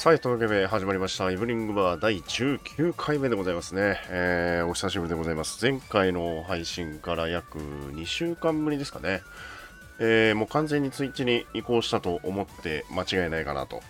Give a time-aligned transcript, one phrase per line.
[0.00, 1.30] さあ、というわけで始まりました。
[1.30, 4.00] イブニングバー第19回目でございますね。
[4.08, 5.62] えー、お久しぶりでございます。
[5.62, 9.20] 前回の配信から約2週間ぶりですかね。
[9.98, 13.82] えー、もう完全にツイッチに移行したと思って間違いないかなと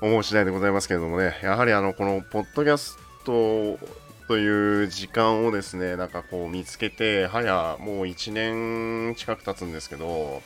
[0.00, 3.78] 思う次第でございますけれどもね、やはりあの、このポッドキャスト
[4.26, 10.40] という時間をですね、なんかこう見つけて、早もう1年近く経つんですけど、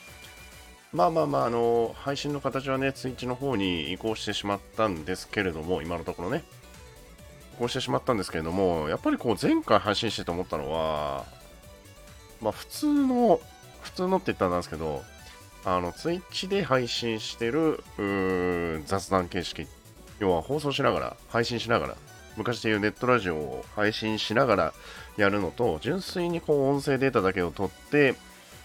[0.93, 6.45] まあまあまあ、あの、配信の形はね、ツイッチの方に移行してしまったんですけれども、今のところね、
[7.55, 11.25] 移行してしまったんですけれども、やっぱりこう、前回配信してて思ったのは、
[12.41, 13.41] まあ普通の、
[13.83, 15.03] 普通のって言ったんですけど、
[15.65, 17.83] あの、ツイッチで配信してる、
[18.87, 19.67] 雑談形式、
[20.21, 21.97] 要は放送しながら、配信しながら、
[22.37, 24.75] 昔でいうネットラジオを配信しながら
[25.17, 28.15] やるのと、純粋にこう音声データだけを取って、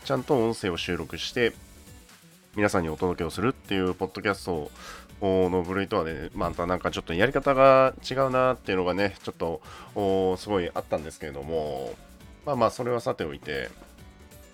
[0.06, 1.54] ちゃんと音声を収録して、
[2.56, 4.72] 皆さんにお届けをするっていうポッドキャスト
[5.22, 11.94] の部類とはね、またなんかちょっとやり方が違うなっていうのがね、ちょっとすごいあったんですけれども、
[12.46, 13.70] まあまあそれはさておいて、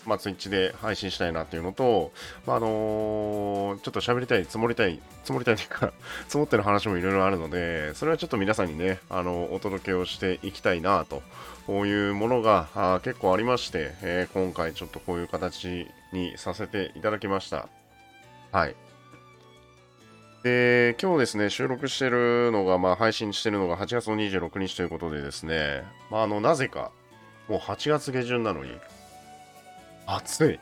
[0.06, 2.14] まあ、ツイッチで配信したいなっていうのと、
[2.46, 5.92] まあ、あのー、ちょっと喋りたい、積もりたい、積もりたいというか
[6.28, 11.24] 積もってる話もいろいろあるので、それはちょっと皆さんにね、あの、お届けをしていきたいなと、
[11.66, 17.68] こういうものがあ結構ありまして、えー、今回ちょっとこういう形にさせていただきました。
[18.52, 18.76] はい。
[20.44, 26.92] で、今日ですね、収録してるのが、まあ、配信してるのが8月の26日ということでですね、まあ、あの、なぜか、
[27.50, 28.72] もう8月下旬なのに、
[30.06, 30.60] 暑い。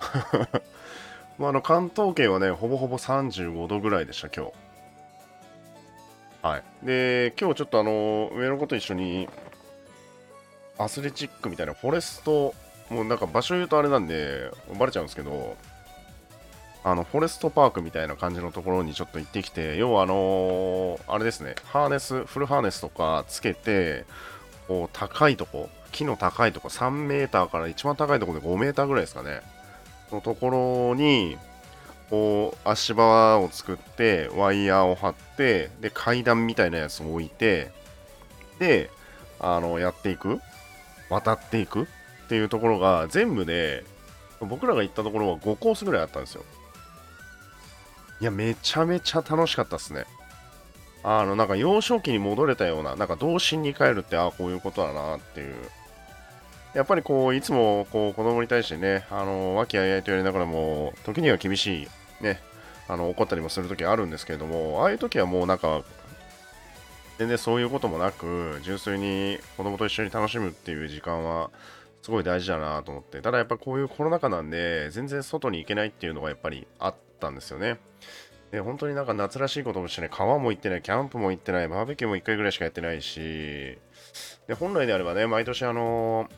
[1.38, 4.52] まあ、あの、関東圏はね、ほぼほぼ35度ぐらいでした、今日。
[6.42, 6.62] はい。
[6.82, 9.28] で、今日ちょっとあの、上の子と一緒に、
[10.78, 12.54] アスレチックみたいな、フォレスト、
[12.90, 15.56] もうなんか場所言うとあれなんで、バレちゃうんですけど、
[16.82, 24.06] あの、フォレストパークみたいな感じのところにちょっと行ってきて、要はあのー、あれですね、ハーネス、フルハーネスとかつけて、
[24.66, 29.40] こう、高いとこ、木の高いとこ、3メーターから一番高いとこで5メーターぐらいですかね、
[30.10, 31.36] のところに、
[32.08, 37.70] こう、足場を作って、ワイヤーを張って、で、階段みたいなやつを置いて、
[38.58, 38.90] で、
[39.38, 40.40] あの、やっていく、
[41.10, 41.86] 渡っていくっ
[42.28, 43.84] ていうところが、全部で、
[44.40, 46.44] 僕らが行ったところは5コースぐらいあったんですよ。
[48.20, 50.04] いや、めちゃめちゃ楽しかったっすね。
[51.02, 55.54] あの、なんか幼少期に戻れたような、なんか童心に帰るって、ああ、こういうことだなっていう。
[56.74, 61.88] やっぱりこう、いつもこう子供に対してね、あの、和気あいあいとやりながらも、時には厳しい、
[62.22, 62.40] ね、
[62.88, 65.82] あの、怒ったりもする時あるんですけれども、ああいう時はもうなんか、
[67.18, 71.50] 全然そういうこともなく、純粋に子供と一緒に楽しむっていう時間は、
[72.02, 73.20] すごい大事だなと思って。
[73.20, 77.78] ただやっぱこういうコロナ禍なんで、全然外に行けないっていうのがやっぱりあったんですよね。
[78.50, 83.78] で、本当になんか夏らしいこともしてない、川も行ってない、キャンプも行ってない、バーベキューも1回ぐらいしかやってないし、
[84.48, 86.28] で、本来であればね、毎年あの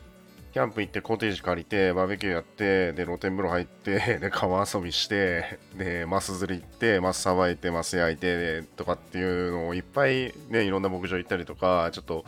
[0.53, 12.23] キャンプ行ってコテージ借りて、バーベキューやって、で、露天風呂入って、 で、川遊びして、で、マス釣り行って、マスさばいて、マス焼いて、とかっていうのをいっぱいね、いろんな牧場行ったりとか、ちょっと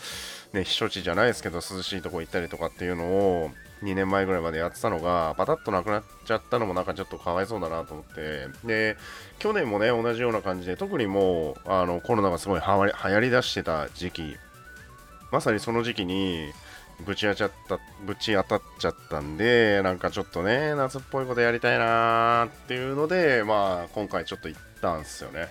[0.54, 3.52] ね、避暑地じゃないですけど、涼しいとこ行ったりとかっていうのを、
[3.84, 8.98] 2年前ぐらいまでやってたのが、パタッとなくなっちゃったのもなんかちょっとかわいそうだなと思って、で、
[9.40, 14.38] 去年もね、同じような感じで、特にもう、あの、コロナがすごい流行りだしてた時期、
[15.32, 16.52] まさにその時期に、
[17.06, 25.50] ぶち当たった、ぶち当たっちゃったんで、なんかちょっとね、夏っぽいことやりたいなーっていうので、まあ、今回ちょっと行ったんすよね。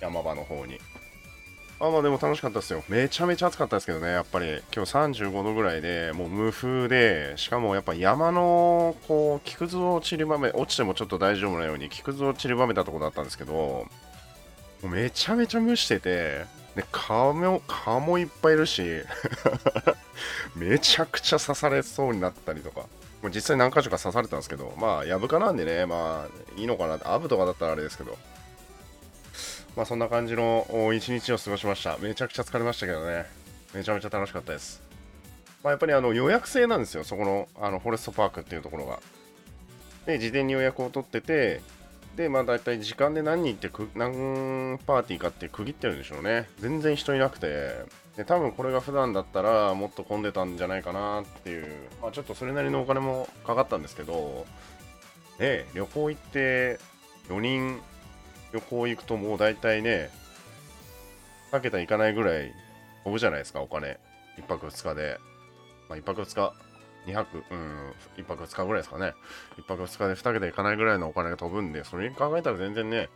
[0.00, 0.78] 山場の方に。
[1.86, 2.82] あまあでも楽しかったですよ。
[2.88, 4.62] めちゃめちゃ暑かったですけどね、やっぱり。
[4.74, 13.86] 今日35度ぐらいで、もう無風で、しかもやっぱ山のこう木くずを散りばめ、落ちてもちょっと大丈夫なように木くずを散りばめたとこだったんですけど、も
[14.84, 18.82] うめちゃめちゃ蒸してて、で、蚊も、蚊もいっぱいいるし
[20.56, 22.86] めちゃくちゃ刺されそうになったりとか、
[23.28, 28.16] 実際何箇所か刺されたんですけど、まあ、やぶかなんでね、まあ、いいのかな、アブとかだったらあれですけど、
[29.76, 31.98] まあそんな感じの一日を過ごしました。
[31.98, 33.26] めちゃくちゃ疲れましたけどね。
[33.74, 34.82] めちゃめちゃ楽しかったです。
[35.64, 39.00] まあ、やっぱりあの予約制なんですよ、そこのあのフォレストパークっていうところが。
[40.06, 41.60] で、事前に予約を取ってて、
[42.16, 46.48] で、まあ大体時間で何人ってく、何パーティーかって区切ってるんでしょうね。
[46.60, 47.84] 全然人いなくて、
[48.16, 51.66] で、多分これが普段だったらもっと混んでたんじゃないかなっていう、
[52.00, 54.46] まあちょっとそれなりのお金もかかったんですけど、
[55.38, 56.78] で、旅行行って
[57.28, 57.80] 4人
[58.54, 60.10] 旅行行くともう大体ね、
[61.50, 62.52] かけたいかないぐらい
[63.02, 63.98] 飛ぶじゃないですか、お金。
[64.38, 65.18] 1泊2日で。
[65.88, 66.54] まあ、1泊2日、
[67.10, 69.12] 2泊、うん、1泊2日ぐらいですかね。
[69.58, 73.08] 1泊2日で2桁いかないぐらいのお金が飛ぶんで、それに考えたら全然ね、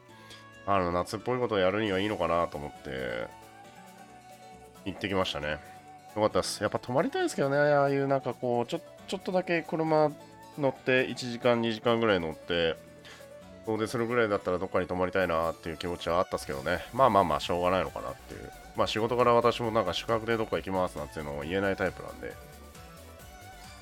[0.67, 3.29] あの、夏っぽいことをやるにはいいのかなと思って、
[4.85, 5.53] 行ってきましたね。
[6.17, 6.61] よかったです。
[6.63, 10.11] やっぱ泊まりたいですけどね、ああいうなんかこう、ちょちょっとだけ車
[10.59, 12.77] 乗って1時間、2時間ぐらい乗って、
[13.69, 16.81] 遠出するぐらいだったらどっかに泊まりたいなっていう気持ちはあったっすけどね。
[16.95, 18.51] まあまあまあ、しょうがないのかなっていう。
[18.77, 22.35] まあ仕事から私もなんか宿泊でどっか行きますなんていうのを言えないタイプなんで、ま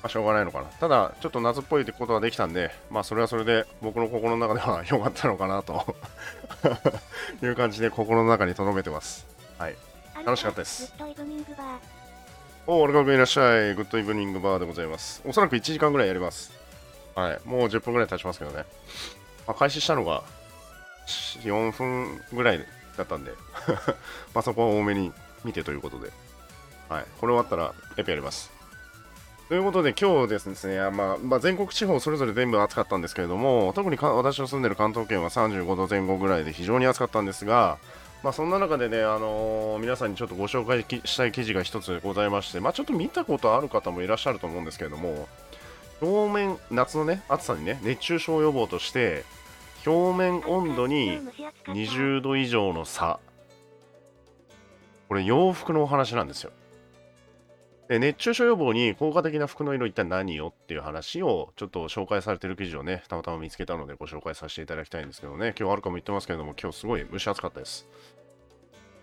[0.03, 0.65] あ、しょうがないのかな。
[0.65, 5.95] ただ、ちょっと夏っぽいってことはできたんで、まあそれはそれで僕の心の中では 良かったのかなと
[7.41, 9.25] いう感じで心の中に留めてます。
[9.57, 9.75] はい。
[10.25, 10.93] 楽しかったです。
[12.65, 13.75] おお、俺がいらっしゃい。
[13.75, 15.21] グッドイブニングバーでございます。
[15.25, 16.51] おそらく1時間ぐらいやります。
[17.15, 17.39] はい。
[17.45, 18.65] もう10分ぐらい経ちますけどね。
[19.47, 20.23] まあ、開始したのが
[21.43, 22.65] 4分ぐらい
[22.97, 23.31] だったんで
[24.35, 25.13] まあそこは多めに
[25.43, 26.11] 見てということで。
[26.89, 27.05] はい。
[27.19, 28.51] これ終わったらエピやります。
[29.49, 37.77] ということで今日ですね、まあ、まあ、全国地方それぞれ全部暑かったんですけれども、特に私の住んでる関東圏は35度前後ぐらいで非常に暑かったんですが、
[38.23, 45.29] まあ、そんな中でね、あのー、皆さんにちょっとご紹介したい記事が一つございまして、まあ、ちょっと見たことある方もいらっしゃると思うんですけれども、
[46.01, 49.23] 表面、夏のね、暑さにね、熱中症予防として、
[49.85, 51.19] 表面温度に
[51.67, 53.19] 20度以上の差。
[55.07, 56.51] これ洋服のお話なんですよ。
[57.87, 67.87] で熱中症予防に効果的な服の色一体何よっていう話をちょっと紹介されてる記事をね、たまたま見つけたのでご紹介させていただきたいんですけどね、今日あるかも言ってますけども、今日すごい蒸し暑かったです。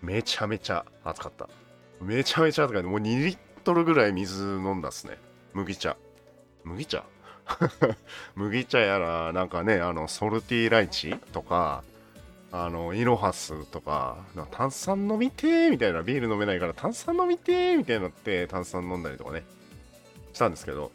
[0.03, 1.49] めちゃめちゃ暑かった。
[1.99, 2.87] めちゃめちゃ暑かった。
[2.87, 5.17] もう2リットルぐらい水飲んだっすね。
[5.53, 5.97] 麦茶。
[6.65, 7.03] 麦茶？
[8.35, 11.83] 麦茶やら、なんかね、あの、ソルティライチとか、
[12.51, 14.17] あの、イロハスとか、
[14.51, 19.43] 炭酸飲みてーみたいな、ビール飲めないから炭酸飲みてーみたいになって炭酸飲んだりとかね、
[20.33, 20.91] したんですけど、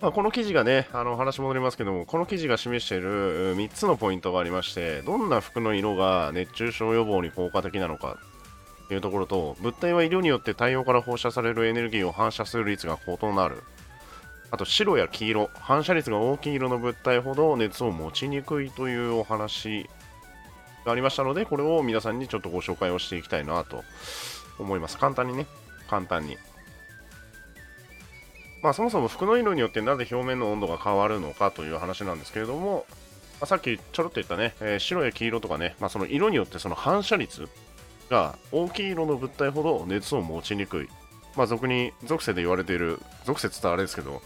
[0.00, 8.18] まあ、この記事がね、あの話戻りますけども、この記事が示している3つのポイントがありまして、どんな服の色が熱中症予防に効果的なのか
[8.88, 13.62] というところと、物体は色によって太陽から放射されるエネルギーを反射する率が異なる。
[14.52, 19.88] あと白や黄色、反射率が大きい色の物体ほど熱を持ちにくいというお話
[20.84, 23.82] がありましたので、これを皆さんにちょっとご紹介をしていきたいなと
[24.58, 24.98] 思います。
[24.98, 25.46] 簡単にね、
[25.88, 26.36] 簡単に。
[28.62, 32.84] まあそもそも服の色によってなぜ表面の温度が変わるのかという話なんですけれども、
[33.40, 37.48] まあ、さっきちょろっと言ったね、えー、白や黄色とかね、まあ、その色によってその反射率
[38.10, 40.88] が大きい色の物体ほど熱を持ちにくい
[41.36, 44.22] まあ、俗に、属性で言われている、属性って言ったらあれですけど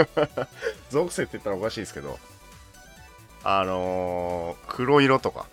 [0.90, 2.18] 属性って言ったらおかしいですけど、
[3.44, 5.46] あのー、黒色とか、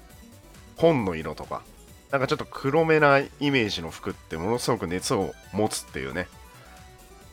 [0.77, 1.61] 本の色とか、
[2.11, 6.27] なんかちょっと黒めなイメージの服ってものすごく熱を持つっていうね、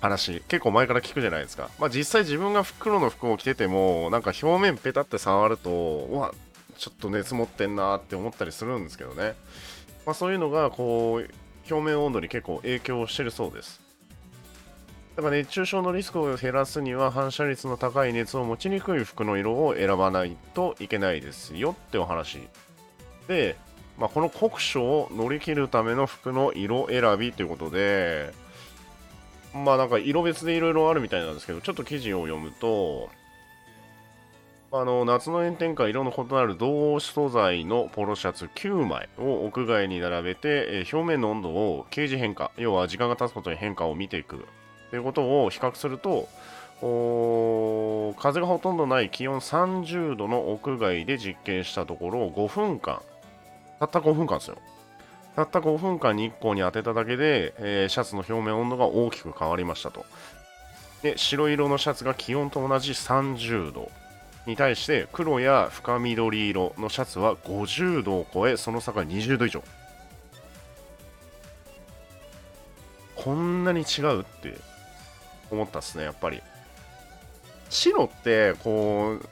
[0.00, 1.70] 話、結構前から聞くじゃないですか。
[1.78, 6.34] まあ実際自分が黒の服を着てても、なんか表面ペタって触ると、うわ、
[6.76, 9.34] ちょっと熱持ってんなって思ったりするんですけどね。
[10.04, 11.30] まあそういうのが、こう、
[11.70, 13.80] 表面温度に結構影響してるそうです。
[15.16, 22.38] だから熱中症のリスクを減らすには反射率の高い熱を持ちにくい服の色を選ばないといけないですよってお話。
[23.28, 23.56] で、
[23.98, 28.32] まあ、この酷暑を乗り切るための服の色選びということで、
[29.54, 33.10] まあなんか色別でいろいろあるみたいなんですけど、ちょっと記事を読むと、
[34.74, 44.46] あの夏の炎天下色の異なる同素材のポロシャツ9枚を屋外に並べて、え表面の温度を掲示変化要は時間が経つことに変化を見ていく
[44.88, 46.26] ということを比較すると
[48.18, 53.02] 風がほとんどない気温30度の屋外で実験したところ5分間
[53.78, 54.56] たった5分間ですよ。
[55.36, 60.06] たった5分間日光に当てただけで、えー、シャツの表面温度が大きく変わりましたと。
[61.02, 63.90] で白色のシャツが気温と同じ30度。
[64.46, 69.62] に対して黒や深緑色のシャツは50度を超えその差が20度以上。
[73.14, 74.56] こんなに違うって
[75.50, 76.42] 思ったっすねやっぱり。
[77.70, 79.26] 白ってこう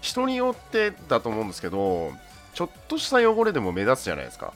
[0.00, 2.12] 人によってだと思うんですけど
[2.54, 4.52] ちょっとした汚れでも目立つじゃないですか。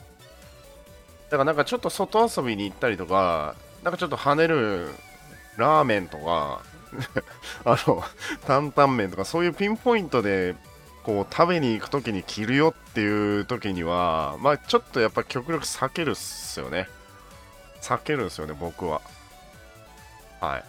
[1.29, 4.87] だからなんかちょっと外遊びに行ったりとかなんかちょっと跳ねる
[5.57, 6.61] ラーメンとか
[7.65, 8.03] あの、
[8.45, 10.55] 担々麺とかそういうピンポイントで、
[11.03, 16.87] こう、食べに行く時に着るよっていう時には、まあちょっとやっぱ極力避けるっすよね。
[17.81, 19.01] 避けるんですよね、僕は。
[20.39, 20.63] はい。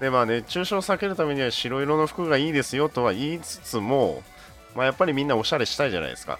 [0.00, 4.22] で、まあ熱中症避けるためには白色の服がいいですよとは言いつつも、
[4.74, 6.38] まあやっぱりみんなおしゃれしたいじゃないですか。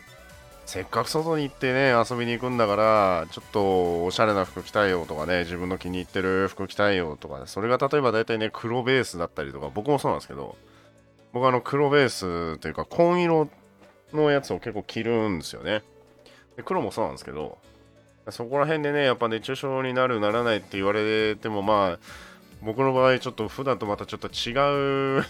[0.71, 10.57] せっかく外に行ってね、遊びに行くんだから、ちょっとおしゃれな服着たいよとかね、自分の気に入ってる服着たいよとか、それが例えば大体ね、黒ベースだったりとか、僕もそうなんですけど、
[11.33, 13.49] 僕あの黒ベースというか紺色
[14.13, 15.83] のやつを結構着るんですよね。
[16.57, 17.59] で黒もそうなんですけど、
[18.29, 21.99] そこら辺でね、やっぱ熱中症になる、ならないって言われても、まあ、
[22.63, 25.25] 僕の場合、ちょっと普段とまたちょっと違う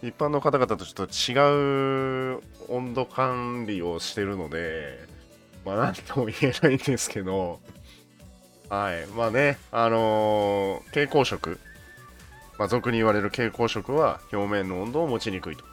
[0.02, 5.06] 一般の方々とちょっと違う温度管理をしてるので、
[5.64, 7.60] まあ、なんとも言えないんですけど、
[8.68, 11.58] はい、まあね、あのー、蛍光色、
[12.58, 15.64] まあ、俗に言われる蛍光色は表面の温度を持ちにくいと。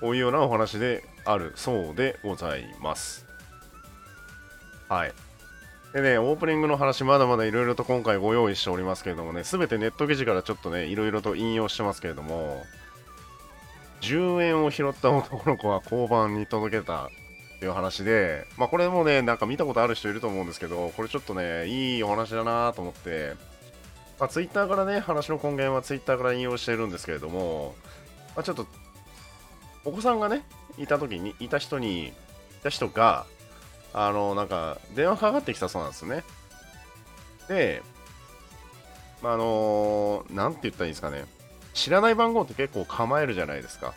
[0.00, 3.26] こういうようなお話であるそうでございます。
[4.88, 5.12] はい。
[5.92, 12.64] でね、オープニングの話、まだまだいろいろと今回ご用意しておりますけれどもね、すべてネット記事からちょっとね、いろいろと引用してますけれども、
[14.02, 17.08] 10円を拾った男の子は交番に届けたっ
[17.58, 23.34] ていう話で、まあこれもね、なんか見たことある人いると思うんですけど、これちょっとね、いいお話だなと思って、
[24.20, 27.74] まあ、ツイッターからね、話の根源はツイッターから引用してるんですけれども、
[28.36, 28.66] まあ、ちょっと、
[29.84, 30.42] お子さんがね、
[30.76, 32.12] いた時に、いた人に、い
[32.62, 33.26] た人が、
[33.92, 36.22] あの、なんか、電話かかってきたそうなんですね。
[37.48, 37.82] で、
[39.22, 41.24] まあ、あのー、なんて言ったらいいんですかね。
[41.74, 43.94] 知らない番号って結構構えるじゃないですか。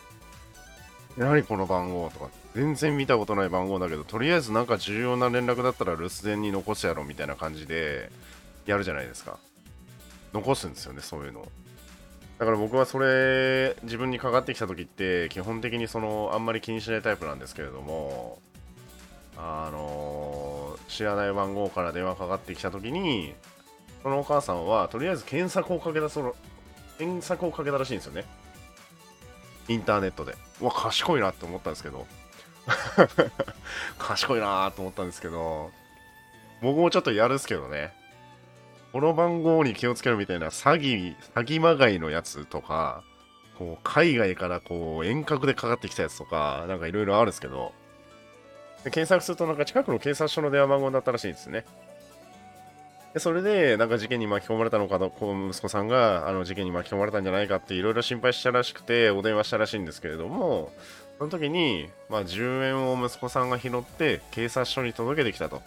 [1.16, 8.10] 何この番号とか、全然見たことない番号だけど、とりあえずなんか重要な連絡だったら留守電に残すやろみたいな感じで
[8.66, 9.38] やるじゃないですか。
[10.32, 11.46] 残すんですよね、そういうの。
[12.38, 18.40] だから僕はそれ、自分にかかってきた時って、基本的にその、あんまり気にしないタイプなんですけれども、
[19.36, 23.34] あの、知らない番号から電話かかってきた時に、
[24.02, 26.34] そのお母さんは、とりあえず検索をかけた、その、
[26.98, 28.24] 検索をかけたらしいんですよね。
[29.68, 30.34] インターネットで。
[30.60, 32.06] うわ、賢いなって思ったんですけど。
[33.98, 35.70] 賢いなと思ったんですけど、
[36.60, 37.92] 僕もちょっとやるっすけどね。
[38.92, 43.02] この番号に気をつけろみたいな詐欺、詐欺まがいのやつとか、
[43.58, 47.72] こう、海外からこう、遠隔でかかってきたやつとか、なんかいろいろあるんですけど、
[48.84, 51.64] で検索するとなんか近くの警察署の電話番号だったらしいんですね。
[53.14, 60.72] でそれで、なんか事件に巻き込まれたのかと、こう息子さんがあの事件に巻き込まれたんじゃないかっていろいろ心配したらしくて、お電話したらしいんですけれども、
[61.18, 65.62] その時に、まあ、10円を息子さんが拾って警察署に届けてきたと。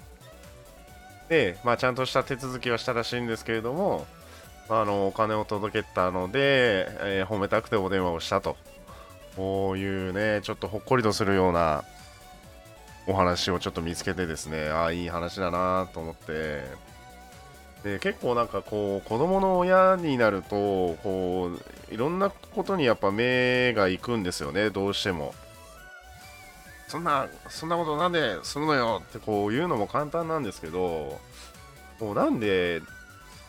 [1.29, 4.07] で、まあ、ちゃんとした手続きはしたらしいんですけれども、
[4.67, 8.57] まあのお金を届けたので、えー、褒めたくてお電話をしたと。
[9.36, 11.84] こういうね、ちょっとほっこりとするような
[13.08, 16.64] お話をちょっと見つけてですね、ああ、いい話だなと思って、
[17.86, 21.52] で結構なんかこう子供の親になるとこ
[21.92, 25.36] ういろんなことにやっぱ目が行くんですよねどうしても。
[26.88, 31.20] そんなそんなことなんでするのよってこう言うのも簡単なんですけど
[32.00, 32.82] こうなんで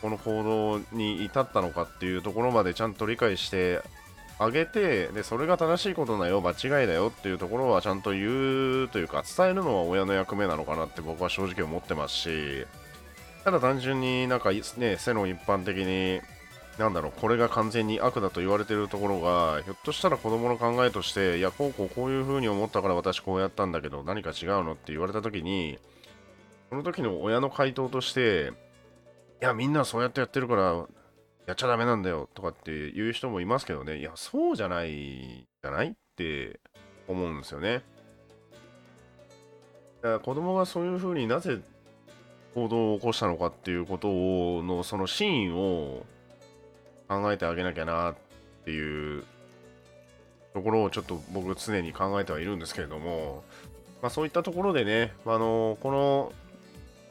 [0.01, 3.81] この行動に至ったのかっていうところまでちゃんと理解して
[4.39, 12.65] あげてでそれが正しいことだよ間違いだよっていうところはちゃんと言うというか伝えるのは親の役目なのかなって僕は正直思ってますし
[13.43, 16.21] ただ単純になんかね世論一般的に
[16.77, 25.79] なんだろうこれが完全に悪だと言われてるところがひょっとしたら子供の考えとしていやこうこうこういう風に思ったから私こうやったんだけど何か違うのって言われた時に
[26.69, 28.51] その時の親の回答として
[29.41, 30.85] いやみんなそうやってやってるから
[31.47, 36.59] やっちゃダメなんだよとかって言う人もいますけどね、いや、そうじゃないじゃないって
[37.07, 37.83] 思うんですよね。
[40.01, 41.59] だから子供がそういうふうになぜ
[42.53, 44.09] 行動を起こしたのかっていうこと
[44.57, 46.05] をのそのシーンを
[47.07, 48.15] 考えてあげなきゃなっ
[48.65, 49.23] ていう
[50.53, 53.43] ところをちょっと僕常に考えてはいるんですけれども、
[54.01, 56.33] まあ、そういったところでね、あのこの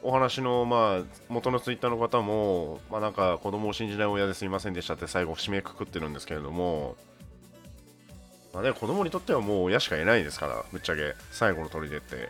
[0.03, 6.95] お話の、まあ、元のツイッターの方も、まあ、なんか子供を信じない親ですみませんでしたって最後締めくくってるんですけれども、
[8.53, 12.29] まあね、子供にとってはもう親しかいないですから、ぶっちゃけ最後の砦って。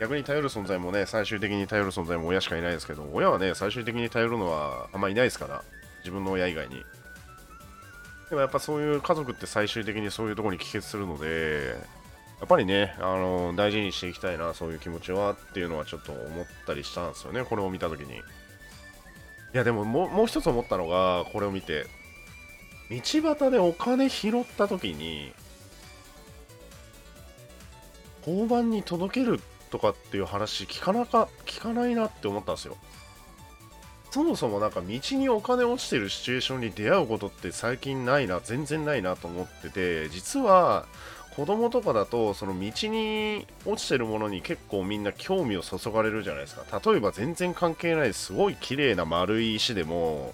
[0.00, 5.62] 逆に頼る存在もね、最終的に頼る存在も親しかいないですけど、親はね、最終的に頼るのはあんまいないですから、
[6.00, 6.84] 自分の親以外に。
[8.28, 11.76] でもやっぱそういう家族って最終的にそういうとこに帰結するので、
[12.44, 18.16] やっぱりね、あの大事にしていきたいな、そういう気持ちはっていうのはちょっと思ったりしたんですよね、これを見たときに。
[18.16, 18.20] い
[19.54, 21.86] や、でもももう一つ思ったのが、これを見て、
[22.90, 25.32] 道端でお金拾ったときに、
[28.26, 32.76] 交番に届けるとかっていう話聞かなか、聞かないなって思ったんですよ。
[34.10, 40.84] そもそもなんか道にお金落ちてるシチュエーションに出会うことって最近ないな、全然ないなと思ってて、実は
[41.36, 50.32] 子供とかだとその道に落ちてるものに結構みんな興味を注がれるじゃないですか例えば全然関係ないすごい綺麗な丸い石でも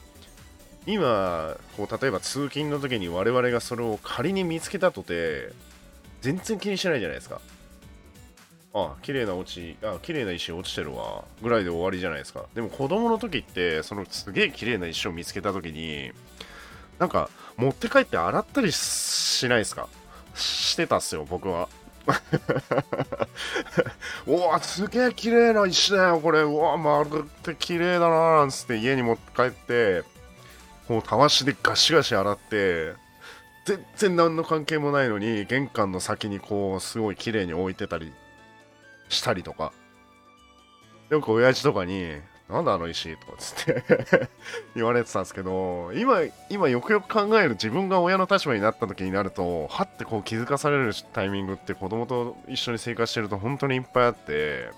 [0.86, 5.52] 今こう例えば通勤の時に我々がそれを仮に見つけたとて
[6.20, 7.40] 全然気にしないじゃないですか。
[8.72, 12.44] あ、綺麗な落ち、あ、綺麗な石落ちてるわ、ぐらいで終わりじゃないですか。
[12.54, 16.12] でも子供の時って、そのすげえ綺麗な石を見つけた時に、
[17.00, 19.88] なんか持って帰って洗ったりしないですか？
[20.40, 21.68] してたっすよ、僕は。
[24.26, 26.40] おわ、すげえ綺麗な石だよ、これ。
[26.40, 30.02] うわ、丸って綺麗だななんつって家に持って帰って、
[30.88, 32.94] こう、たわしでガシガシ洗って、
[33.64, 38.12] 全然何の関係もないのに、玄関の先にこう、すごい綺麗に置いてたり
[39.08, 39.72] したりとか。
[41.10, 42.20] よく親父とかに、
[42.50, 44.28] なんだあの石とかつって
[44.74, 54.70] 言われてたんですけど、今、今よくよく考える自分が親の立場になった時になると、はってこう気づかされるタイミングって子供と一緒に生活してると本当にいっぱいあって、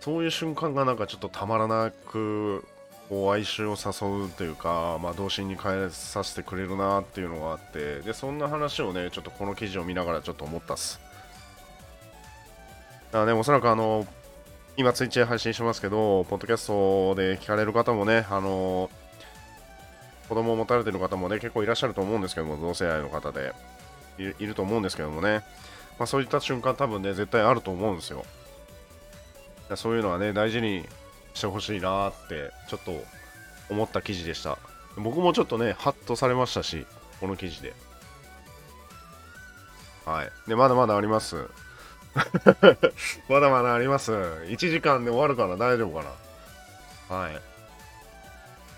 [0.00, 2.66] そういう瞬間がなんかちょっとたまらなく、
[3.08, 10.98] こう哀愁を誘うというか、まあ、童心に帰させてくれるなっていうのがあって、で、そんな話をね、ちょっとこの記事を見ながらちょっと思ったっす。
[13.12, 14.06] あね、おそらくあの、
[14.76, 18.90] 今ツイッチで配信してますけど、ポッドキャストで聞かれる方もね、あの
[20.28, 23.52] 子供を持たれてる方もね、結構いらっしゃると思うんですけども、同性愛の方で
[24.18, 25.42] いると思うんですけどもね、
[25.98, 28.24] まあ、そういった瞬間多分ね、絶対あると思うんですよ。
[29.76, 30.88] そういうのはね、大事に
[31.34, 33.04] してほしいなって、ちょっと
[33.68, 34.58] 思った記事でした。
[34.96, 36.86] 僕もちょっとね、ハッとされましたし、
[37.20, 37.74] この記事で。
[40.06, 40.30] はい。
[40.48, 41.46] で、まだまだあります。
[43.28, 44.12] まだまだあります。
[44.12, 46.04] 1時間で終わるから大丈夫か
[47.08, 47.16] な。
[47.16, 47.40] はい。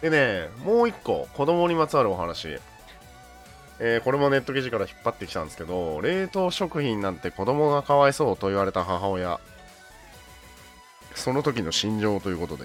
[0.03, 2.59] でね、もう一個、子供にまつわるお話。
[3.81, 9.41] えー、これもネット記事から引っ張ってきたんですけど、冷凍食品なんて子供がかわいそうと言われた母親。
[11.15, 12.65] その時の心情ということで。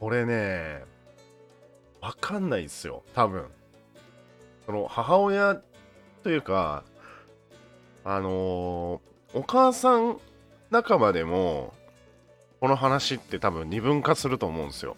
[0.00, 0.84] これね、
[2.00, 3.44] わかんないですよ、多分。
[4.66, 5.60] その母親
[6.22, 6.84] というか、
[8.10, 10.16] あのー、お母さん
[10.70, 11.74] 仲間でも、
[12.58, 14.96] この話って多分二分化すると思うんですよ。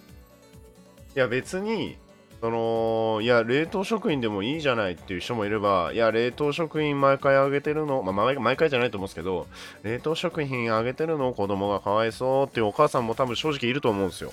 [1.16, 1.96] いや別に、
[2.40, 9.48] その、いや、冷凍食品でもいいじゃないっていう人もいれば、いや、冷凍食品毎回あげてるの、まあ、毎毎回じゃないと思うんですけど、
[9.82, 14.30] 冷凍食品あげてるの子供がかわいそうっていうお母さんも多分正直いると思うんですよ。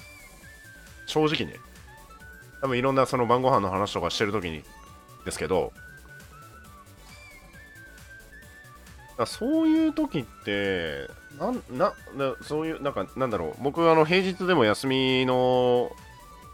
[1.08, 1.60] 正直ね。
[2.62, 4.62] 多分いろんなその晩ご飯の話とかしてるときに
[5.26, 5.74] ですけど、
[9.18, 11.94] だそういう時って、なんな
[12.42, 15.92] そういう、なんか、なんだろう、僕、あの平日でも休みの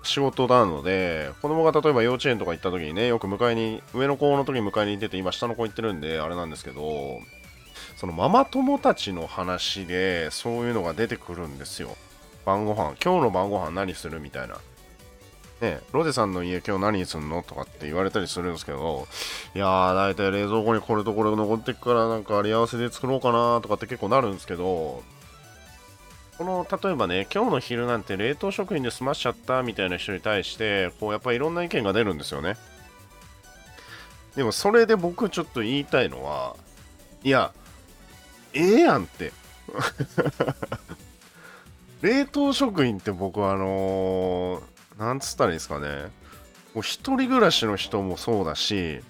[0.03, 7.19] 仕事なので、子供が例えば幼稚園とか行った時にね、よく迎えに、上の子の時に迎えに行ってて、今下の子行ってるんで、あれなんですけど、
[7.97, 11.95] そのママ友たちの話で、そういうのが出てくるんですよ。
[12.45, 14.57] 晩ご飯今日の晩ご飯何するみたいな。
[15.63, 19.07] ね、ロゼさんの家今日何すんのとかって言われたりするんですけど、
[19.55, 25.01] いやー、だいたい冷蔵庫にこれとこれ残ってくからなんかあり合わせで作ろうかなとかって結構なるんですけど、
[26.37, 32.57] この、例えばね、今日の昼なんて冷凍食品で済ましちゃったみたいな人に対して、こう、やっぱいろんな意見が出るんですよね。
[34.35, 36.57] でも、それで僕ちょっと言いたいのは、
[37.23, 37.53] いや、
[38.53, 39.31] ええやんって。
[42.01, 46.11] 冷凍食品って僕はあのーなんつったらいいですかね。
[46.73, 49.01] もう一人暮らしの人もそうだし、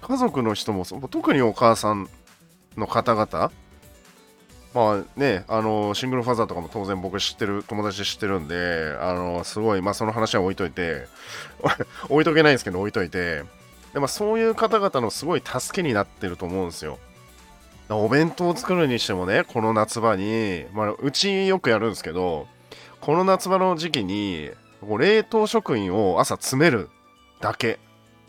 [0.00, 2.08] 家族の人もそう、特にお母さん
[2.76, 3.52] の方々、
[4.74, 11.06] まあね、あの、シングルファザーとかも当然僕知ってる、友達知ってるんで、あの、すごい、まあその話は置いといて、
[12.08, 13.44] 置いとけないんですけど置いといて、
[13.92, 16.98] でまあ、そういう方々のすごい助けになってると思うんですよ。
[17.90, 22.46] お弁当を作るにしてもね、この夏場に、まあ、うちよくやるんですけど、
[23.02, 24.50] この夏場の時期に、
[24.86, 26.90] こう冷凍食品を朝詰める
[27.40, 27.78] だけ。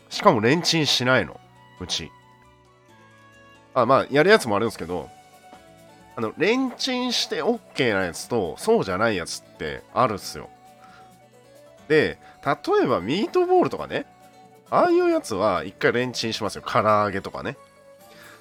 [0.08, 1.40] しかもレンチンしないの。
[1.80, 2.10] うち。
[3.74, 5.10] あ、まあ、やるやつもあるんですけど、
[6.16, 10.48] あの、レンチンして OK なやつと、そうじゃないやつってあるっすよ。
[11.88, 14.06] で、例えばミートボールとかね、
[14.70, 16.62] ああいうやつは一回レンチンしますよ。
[16.66, 17.56] 唐揚げとかね。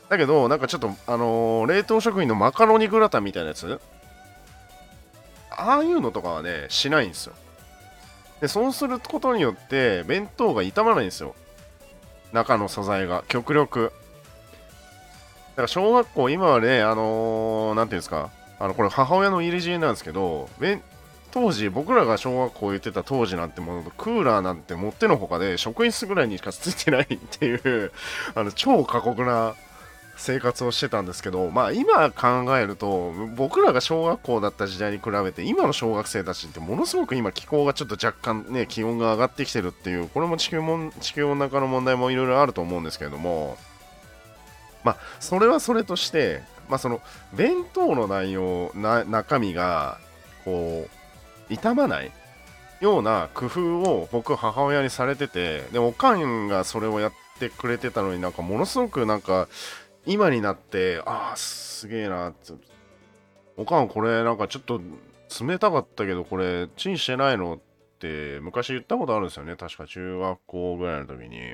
[0.09, 3.81] だけど、なんかちょっと、あのー、冷凍食品のマカロニグラタンみたいなやつ、
[5.49, 7.33] ああいうのとかはね、しないんですよ。
[8.43, 11.33] で、そうすることによって、弁当が傷まないんですよ。
[12.33, 13.23] 中の素材が。
[13.29, 13.93] 極力。
[15.51, 20.49] だから小学校、今はね、あのー、なんていうんですか、あの、これ母親の入り知恵なんですけど、
[21.31, 27.93] 当時、僕らが小学校行ってた当時なんてものと、クーラーなんてもってのほかで、職員室ぐらいにしかついてないっていう
[28.35, 29.55] あの、超過酷な
[30.15, 43.57] 生活をしてたんですけど、まあ今考えると、僕らが小学校だった時代に比べて、今の小学生たちってものすごく今気候がちょっと若干ね、気温が上がってきてるっていう、これも地球も地球温暖化の問題もいろいろあると思うんですけれども、
[44.83, 47.01] まあそれはそれとして、まあその
[47.33, 49.97] 弁当の内容、な中身が、
[50.45, 51.03] こう、
[51.49, 52.11] 傷まない
[52.79, 59.47] ような工夫を僕母親にされててでおかんがそれをやってくれてたのになんかものすごくなんか
[60.05, 62.53] 今になってああすげえなって。
[63.55, 64.81] おかんこれなんかちょっと
[65.41, 67.59] 冷たかったけどこれチンしてないのっ
[67.99, 69.55] て昔言ったことあるんですよね。
[69.55, 71.37] 確か中学校ぐらいの時に。
[71.37, 71.51] い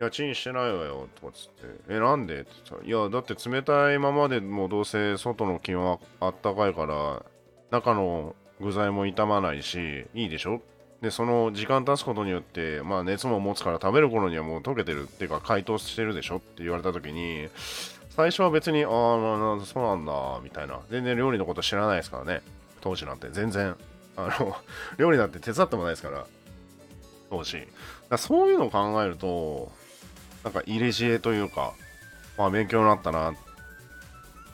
[0.00, 1.62] やチンしてないわよとかつって。
[1.88, 2.40] えなんで？
[2.40, 7.24] って言ったらいやだって冷たいままでもうどうせ外の気温はあったかいから
[7.70, 10.60] 中の具材も傷まないしいいでしょ？
[11.04, 17.48] でその時間経つことによって、まあ、熱も持つから食べる頃にはもう溶けてるっていうか解凍してるでしょって言われた時に
[18.08, 20.80] 最初は別にああそうなんだみたいな。
[20.88, 22.42] 全然料理のこと知らないですからね。
[22.80, 23.28] 当時なんて。
[23.30, 23.76] 全然。
[24.16, 24.56] あの
[24.98, 26.24] 料理なんて手伝ってもないですから。
[27.28, 27.66] 当時。
[28.08, 29.72] だそういうのを考えると
[30.44, 31.74] なんか入れ知恵というか
[32.38, 33.34] まあ勉強になったなっ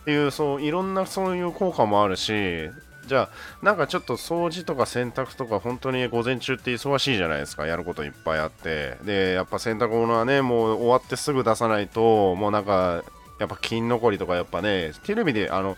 [0.06, 2.70] ていうそういろんなそういう効果もあるし
[3.10, 3.28] じゃあ、
[3.60, 8.98] なんかちょっと掃除とか洗濯とか、本当に午前中って忙しいじゃないですか、やることいっぱいあって。
[9.02, 13.02] で、やっぱ洗濯物はね、もう終わってすぐ出さないと、もうなんか、
[13.40, 15.76] やっぱ金残りとか、やっぱね、テレビで、あの、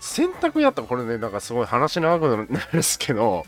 [0.00, 3.44] 洗濯やったらこれね、なんかすごい話長くなるんですけど、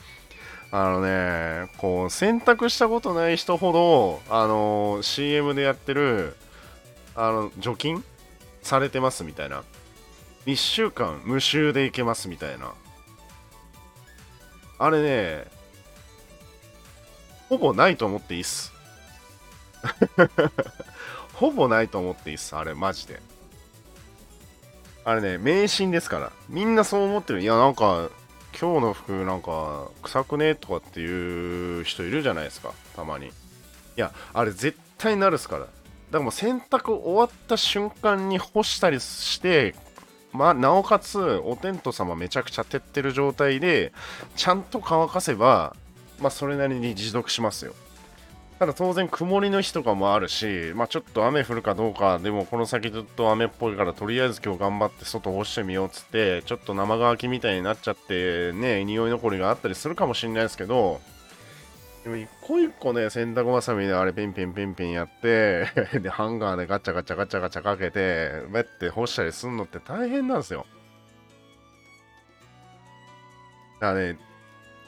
[0.72, 6.34] あのね、こう、洗濯したことない人ほど、あの、CM でやってる、
[7.14, 8.02] あの、除菌
[8.60, 9.62] されてますみたいな。
[10.46, 12.74] 1週間無臭でいけますみたいな。
[14.78, 15.44] あれね、
[17.48, 18.72] ほぼないと思っていいっす。
[21.34, 23.20] ほぼないと思っていいっす、あれ、マジで。
[25.04, 26.32] あれね、迷信ですから。
[26.48, 27.42] みんなそう思ってる。
[27.42, 28.08] いや、なんか、
[28.58, 33.26] 今日の服なんか臭くねとかっていう人いるじゃないですか、たまに。
[33.26, 33.30] い
[33.96, 35.62] や、あれ絶対なるっすから。
[35.62, 35.72] だか
[36.12, 39.74] らもう洗濯終わった瞬間に干したりして
[40.34, 43.92] まあ、なおかつお天道様めちゃくちゃ照ってる状態で
[44.34, 45.76] ちゃんと乾かせば、
[46.20, 47.72] まあ、それなりに持続しますよ。
[48.58, 61.00] ただ当然曇りの日とかもあるし、まあ、ちょっと雨降るかどうかでもこの先ずっと雨っぽいからとりあえず今日頑張って外干してみようっつってちょっと生乾きみたいになっちゃってね匂い残りがあったりするかもしれないですけど
[62.04, 65.66] でも一個一個ね、洗濯ばさみであれペンペンペンペンやって
[65.98, 70.66] で、ハンガーでガチャガチャガチャガチャかけて、めって干したりすんのって大変なんですよ。
[73.80, 74.18] だからね、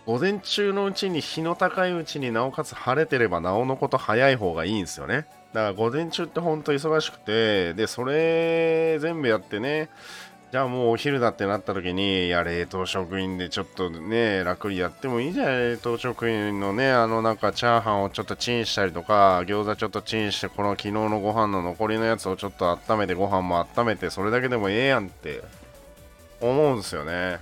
[0.04, 5.26] 午前中のうちに日の高いうちになおかつ晴れてればなおのこと早い方がいいんですよね。
[5.54, 9.88] だから午前中ってほんと忙しくて、で、それ全部やってね、
[10.52, 25.42] じゃあもうお昼だってなった時に、いや、冷凍食品でちょっとね、楽にやってもいいじゃない、冷凍食品のね、あのなんかチャーハンをちょっとチンしたりとか、餃子ちょっとチンして、この昨日のご飯の残りのやつをちょっと温めて、ご飯も温めて、それだけでもええやんって
[26.40, 27.40] 思うんですよね。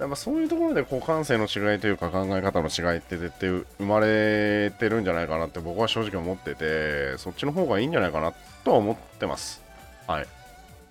[0.00, 8.32] やっぱそういうところでこう感性の違いというか考え方の違いって絶対生まれてるんじゃないかなって僕は正直思ってて、そっちの方がいいんじゃないかな
[8.64, 9.62] とは思ってます。
[10.08, 10.26] はい。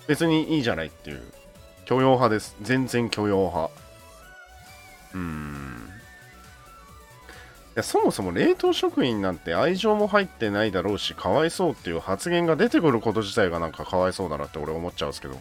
[0.08, 1.22] 別にいいじゃないっていう。
[1.86, 2.56] 許容派です。
[2.62, 3.72] 全然許容派。
[5.13, 5.89] うーん。
[7.76, 15.39] いやそもそも冷凍食品なんて愛情も入ってないだろうしかわいそうっていう発言が出てくること自体がなんかかわいそうだなって俺思っちゃうんですけど。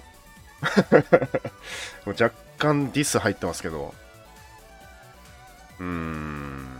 [2.07, 3.94] 若干ディス入ってますけど。
[5.79, 6.71] うーん。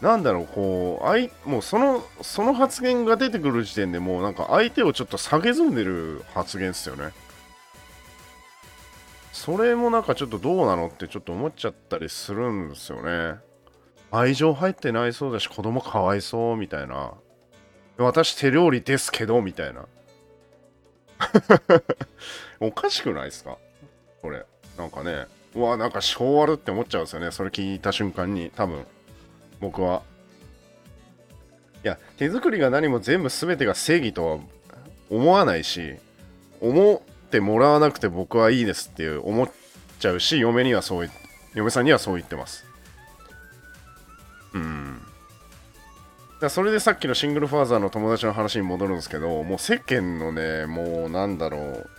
[0.00, 7.10] なんだろう、こう、あいもうその、その発言が出てくる時点でもうなんか相手をちょっと下げずんでる発言っすよね。
[9.32, 13.38] それもなんかちょっとどうなのってちょっと思っちゃったりするんですよね。
[14.10, 17.12] 愛情入ってないそうだし、子供かわいそうみたいな。
[17.98, 19.86] 私手料理ですけど、みたいな。
[22.58, 23.58] おかしくないですか？
[24.22, 24.44] これ。
[24.78, 25.26] なんかね。
[25.54, 27.30] うわ、なんか昭和るって思っちゃうんですよね。
[27.30, 28.86] それ聞いた瞬間に、多分。
[29.60, 30.02] 僕は。
[31.84, 34.38] いや、手作りが何も全部全てが正義とは
[35.08, 35.94] 思わないし、
[36.60, 39.50] 思ってもらわなくて僕はいいですっていう思っ
[39.98, 41.10] ちゃうし、嫁にはそう、
[41.54, 42.64] 嫁さんにはそう言ってます。
[44.54, 45.00] うん。
[46.40, 51.90] だそれでさっきのシングルファーザーの友達の話に戻るんですけど、もう世間のね、もうなんだろう、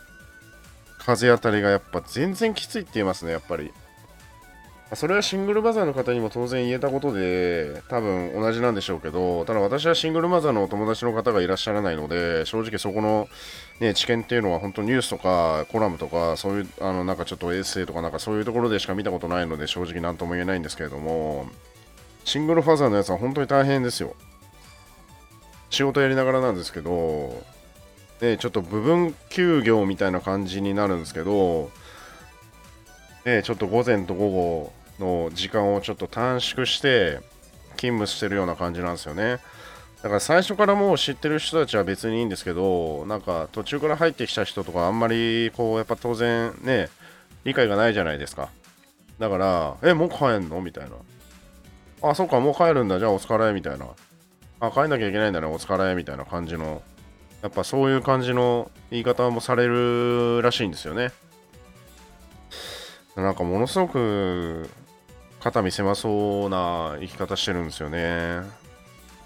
[0.99, 3.71] 風当たりがやっぱ全然きついって言いますね、やっぱり。
[4.93, 13.29] それはシングルマザーの方にも当然言えたことで、多分同じなんでしょうけど、ただ私はシングルマザーのお友達の方がいらっしゃらないので、正直そこの、
[13.79, 21.47] ね、知見っていうのは本当ニュースとかコラムとか、そういう、あの、なんかちょっとエッセイとかなんかそういうところでしか見たことないので、正直何とも言えないんですけれども、
[22.25, 24.13] シングルファザーのやつは本当に大変ですよ。
[25.69, 27.41] 仕事やりながらなんですけど、
[28.19, 31.71] ね、ちょっと部分休業みたいな感じになるんですけど、
[33.23, 37.19] ね、ちょっと午前と午後の時間をちょっと短縮して
[37.75, 39.39] 勤務してるような感じなんですよね。
[40.01, 46.89] だから最初からもう知ってる人たちは別にいいんですけど、なんか途中から入ってきた人とかあんまりこうやっぱ当然ね、
[47.43, 48.49] 理解がないじゃないですか。
[49.19, 50.61] だから、え、もう帰んの？
[50.61, 52.09] みたいな。
[52.09, 52.97] あ、そっか、もう帰るんだ。
[52.97, 53.85] じゃあお疲れみたいな。
[54.59, 55.47] あ、帰んなきゃいけないんだね。
[55.47, 56.81] お疲れみたいな感じの。
[57.43, 61.11] やっぱそういう感じの言い方もされるらしいんですよね。
[63.15, 64.69] なんかものすごく
[65.41, 68.41] 肩身狭そうな生き方してるんですよね。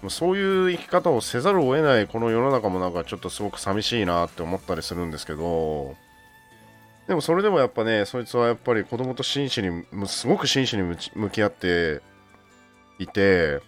[0.08, 5.94] そういう生き方をせざるを得ないこの世の中もなんかちょっとすごく寂しいなって思ったりするんですけど、
[7.06, 12.00] でもそれでもやっぱね、そいつはやっぱり子供と真摯に、すごく真摯に向き合って
[12.98, 13.60] いて、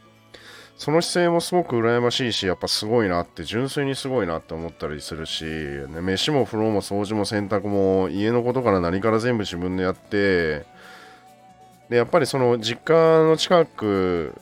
[0.77, 10.67] その姿勢もすごく羨ましいし、やっぱすごいなって、純粋にすごいなって思ったりするし、ね、飯も風呂も掃除も洗濯も家のことから何から全部自分でやって、
[11.89, 14.35] で、やっぱりその実家の近く、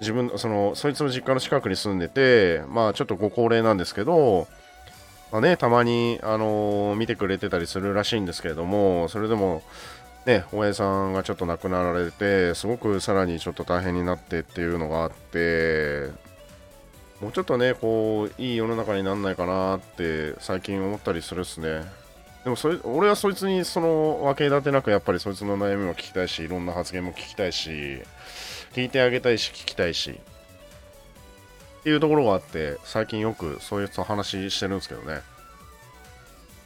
[0.00, 4.46] 自分、その、そいつの実家の近くに住んでて、まあちょっとご高齢なんですけど、
[5.30, 9.62] まあね、たまに、あのー、見てくれてたりするらしいんですけれども、それでも、
[10.24, 16.10] ね、親父さんがちょっと亡くなられて、すごくさらにちょっと大変になってっていうのがあって、
[17.20, 21.82] もうちょっとね、こう、いい世の中になんないかなって最近思ったりするっすね。
[22.44, 28.02] でもそれ、俺はそいつにその分け隔てなくやっぱりそいつの悩みも聞きたいし、いろんな発言も聞きたいし、
[28.72, 35.20] 聞いてあげたいし、聞きたいし、っていうところがあって、最近よくそういう話してるんですけどね。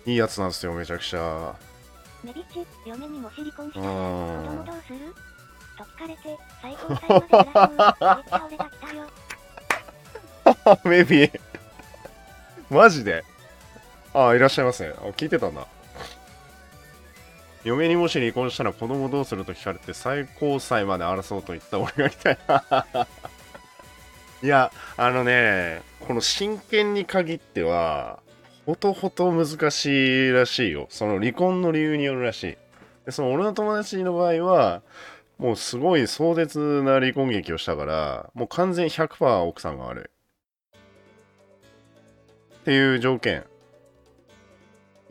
[0.05, 1.55] いいやつなんですよ、めちゃくちゃ。
[2.23, 5.15] メビチ、嫁にもシリコンしたら、子供どうする？
[5.79, 8.17] と聞かれて、最高裁まで争う。
[8.17, 9.09] めっちゃ俺が来たよ。
[10.85, 11.33] メビ
[12.71, 13.25] マジで？
[14.15, 14.89] ああ、いらっしゃいませ。
[14.89, 15.67] あ、聞いてたんだ。
[17.65, 22.39] 嫁にもし離婚したら子供どうすると聞かれて最高裁まで争うと言った俺がいたい
[24.43, 28.19] いや、あのね、この真剣に限っては、
[28.67, 30.87] ほとほと難しいらしいよ。
[30.91, 32.57] その離婚の理由によるらしい。
[33.07, 34.83] でその俺の友達の場合は、
[35.39, 40.11] もうすごい壮絶な離婚劇をしたから、もう完全100%奥さんが悪
[40.75, 40.77] い。
[42.57, 43.45] っていう条件。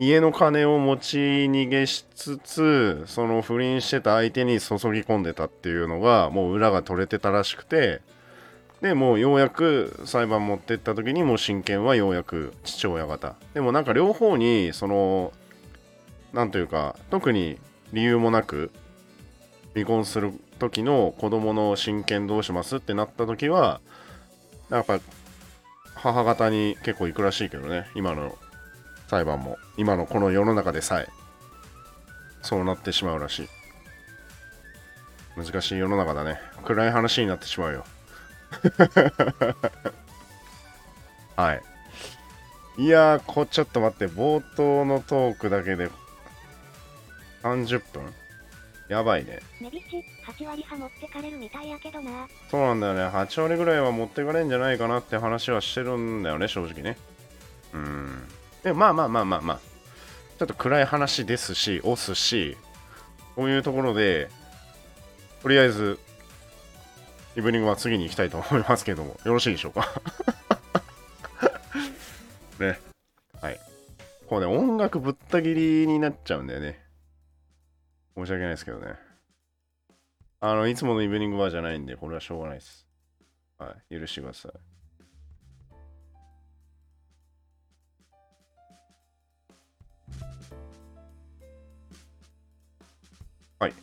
[0.04, 8.00] 家の金を持ち逃げしつつ、その不倫してた相手に注ぎ込んでたっていうのが、もう裏が取れてたらしくて、
[8.80, 13.36] でもうようやく裁判持ってった時にもう親権はようやく父親方。
[13.54, 15.32] でもなんか両方にその
[16.32, 17.60] なんというか特に
[17.92, 18.72] 理由もなく
[19.74, 23.80] 離婚する時の子供の親権どうしますってなった時は
[24.68, 24.98] やっぱ
[25.94, 28.36] 母方に結構行くらしいけどね今の
[29.12, 31.08] 裁判も今のこの世の中でさえ
[32.40, 33.48] そうなってしまうらしい
[35.36, 37.84] 難しい世の中だね暗い話になってしまうよ
[41.36, 41.62] はい。
[42.78, 45.90] いやーこ、ちょっと待って、冒頭のトークだけで
[47.42, 48.12] 30分
[48.88, 49.40] やばいね。
[49.60, 52.28] メビチ、8割派持ってかれるみたいやけどな。
[52.50, 53.00] そうなんだよね。
[53.06, 56.96] 8割ぐらいは持ってかれんじゃないかなって話はしてるんだよね、正直ね。
[57.72, 58.28] うん。
[58.62, 59.60] で、まあまあまあまあまあ。
[60.38, 62.56] ちょっと暗い話ですし、押すし、
[63.36, 64.28] こういうところで、
[65.42, 65.98] とりあえず
[67.36, 69.88] イブニングは次に行きたいと思いますけども、よろしいでしょうか？
[72.58, 72.78] ね。
[73.40, 73.60] はい。
[74.28, 76.80] こうね、音楽ぶった切りになっちゃうんだよね。
[78.16, 78.94] 申し訳ないですけどね。
[80.40, 82.86] あの、いつものイブニングバーじゃないんで、これはしょうがないです。
[83.58, 83.98] はい。
[83.98, 84.52] 許してください。
[93.62, 93.74] はい。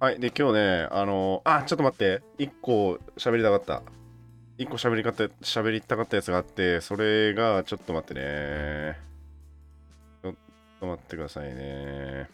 [0.00, 0.18] はい。
[0.18, 2.20] で、今日ね、あのー、あ、ちょっと待って。
[2.36, 3.84] 一個喋りたかった。
[4.58, 8.98] 一個喋りかた、喋りたかったやつがあって、それが、ちょっと待ってね。
[10.24, 10.34] ちょっ
[10.80, 12.28] と待ってくださいね。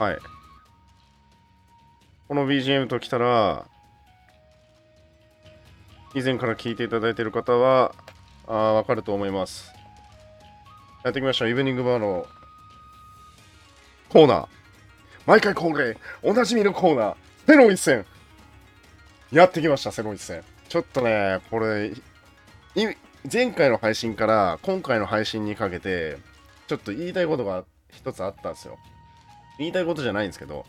[0.00, 0.18] はい。
[2.26, 3.64] この BGM ときたら、
[6.16, 7.94] 以前から聞いていただいている方は、
[8.48, 9.73] あわかると思います。
[11.04, 11.50] やっていきましょう。
[11.50, 12.26] イブニングバーの
[14.08, 14.46] コーナー。
[15.26, 17.14] 毎回恒例、おなじみのコーナー、
[17.46, 18.06] セロ一戦。
[19.30, 20.42] やってきました、セロ一戦。
[20.66, 21.92] ちょっとね、これ、
[23.30, 26.16] 前回の配信から今回の配信にかけて、
[26.68, 28.78] ちょっと言いたいことが一つあったんですよ。
[29.58, 30.64] 言いたいことじゃないんですけど、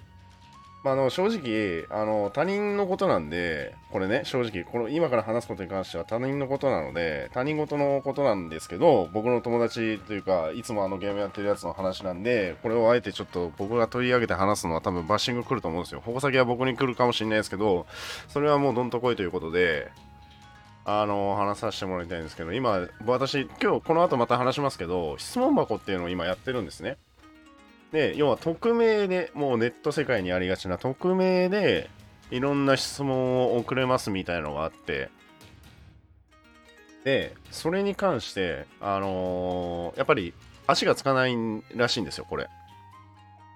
[0.85, 16.01] まあ、あの正直あの、他人のことなんで、これね、正直この、今から話すことに関しては他人のことなので、他人事のことなんですけど、僕の友達というか、いつもあのゲームやってるやつの話なんで、これをあえてちょっと僕が取り上げて話すのは多分バッシング来ると思うんですよ。
[16.05, 17.87] 矛先は僕に来るかもしれないですけど、
[18.27, 19.89] それはもうどんと来いということで、
[20.85, 26.97] あの話させてもらいたいんですけど、今、私、今日この後また話しますけど、質問箱っていうのを今やってるんですね。
[27.95, 31.89] で、要は匿名で、もうネット世界にありがちな匿名で、
[32.29, 35.09] いろんな質問を送れますみたいなのがあって、
[37.05, 40.33] で、それに関して、あのーやっぱり
[40.67, 41.37] 足がつかない
[41.73, 42.49] らしいんですよ、これ。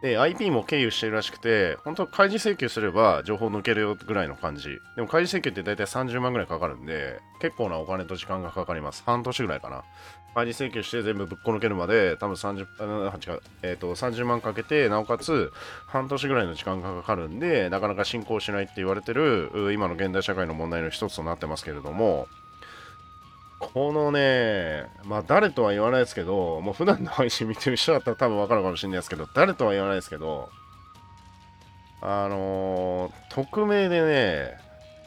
[0.01, 4.69] で、IP も経由してるらしくて、本当開示請求すれば情報抜けるよぐらいの感じ。
[4.95, 9.03] でも開示請求って大体30万ぐらいかかるんで、結構なお金と時間がかかります。
[9.05, 9.83] 半年ぐらいかな。
[10.35, 15.51] 開示請求して全部ぶっこ抜けるまで、多分30、あ違う、えっ、と、30万かけて、なおかつ
[15.87, 22.27] 半年ぐらいの時間がかかるんで、なかなか進行しないって言われてる、今の現代社会の問題の一つとなってますけれども、
[23.59, 30.49] このね、まあ誰とは言わないですけど、もう普段の配信見てる人だったら多分わかるかもしれないですけど、誰とは言わないですけど、
[32.01, 34.57] あのー匿名でね、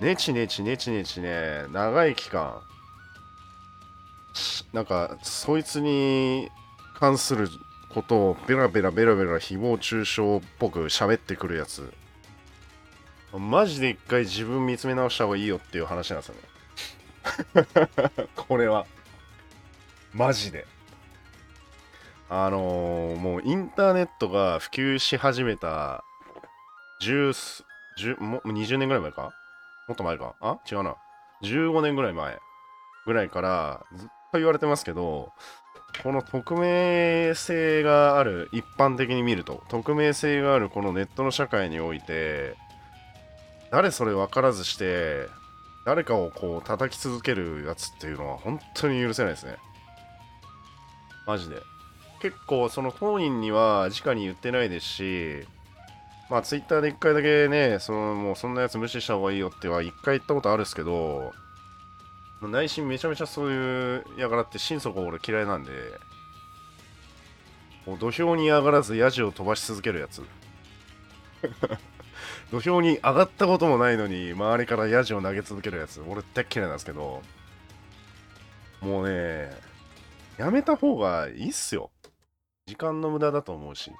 [0.00, 2.60] ネチネチネチネチね、長い期間、
[4.72, 6.48] なんか、そいつに
[6.94, 7.48] 関する
[7.90, 11.92] ことをベラベラベラベラ誹謗中傷っぽく喋ってくるやつ。
[13.32, 16.42] マジで一回自分見つめ直した方がいいよっていう話なんですよね。
[18.36, 18.86] これは。
[20.12, 20.66] マジで。
[22.28, 26.02] あのーもうインターネットが普及し始めた
[27.02, 27.64] 10す、
[27.98, 29.32] 10もう20年ぐらい前か？
[29.88, 30.34] もっと前か？
[30.40, 30.58] あ？
[30.70, 30.96] 違うな。
[31.42, 32.38] 15年ぐらい前
[33.04, 35.32] ぐらいからずっと言われてますけど、
[36.02, 42.56] この匿名性がある、一般的に見ると、匿名性があるこのネットの社会において、
[43.70, 45.28] 誰それ分からずして、
[45.84, 49.56] 誰かをこう叩き続けるやつっていうのは本当に許せないですね。
[51.26, 51.56] マジで。
[52.20, 55.46] 結構その当人には直に言ってないですし、
[56.30, 61.32] まあツイッターで一回だけね、そのもうそんなやつ無視した方がいいよっては一回言ったことあるんですけど、
[62.48, 65.70] 内心めちゃめちゃそういうやがらって心底俺嫌いなんで、
[67.86, 70.22] もう土俵に上がらずヤジを飛ばし続けるやつ。
[72.50, 76.00] 土俵に上がったこともないのに周りからヤジを投げ続けるやつ。
[76.00, 77.22] 俺大っ嫌いなんですけど。
[78.80, 79.50] もうね
[80.38, 81.90] やめた方がいいっすよ。
[82.66, 83.92] 時間の無駄だと思うし。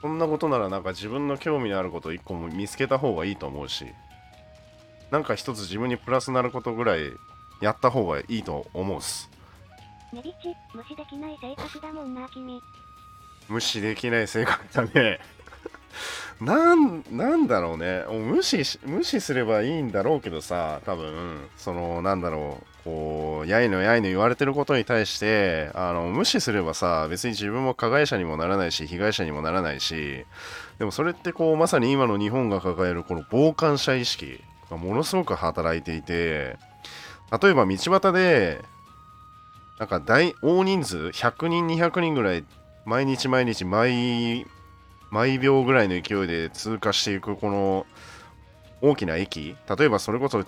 [0.00, 3.86] そんなことならなんか自分の興味のあること一個も見つけた方がいいと思うし。
[5.10, 7.12] なんか一つ自分にプラスなることぐらい
[7.60, 9.30] やった方がいいと思うっす。
[10.12, 12.62] ネビチ、無視できない性格だもんな、君。
[13.48, 15.20] 無視できない性格だね。
[16.40, 18.04] なんなんだろうね。
[18.08, 21.48] 無視し無視すればいいんだろうけどさ多分。
[21.56, 22.78] そのなんだろう。
[22.88, 30.24] こうやいのやいの言われてることに対してあの無視すればさ別に自分も加害者にもならないし被害者にもならないし
[30.78, 36.56] でもそれってこうまさに今の日本が抱えるこの傍観者意識がものすごく働いていて
[37.42, 38.62] 例えば道端で
[39.78, 42.44] なんか大大人数100人200人ぐらい
[42.84, 44.46] 毎日毎日毎
[45.10, 47.86] 毎秒ぐらいの勢いで通過していくこの
[48.80, 49.56] 大きな駅。
[49.78, 50.44] 例えばそれこそ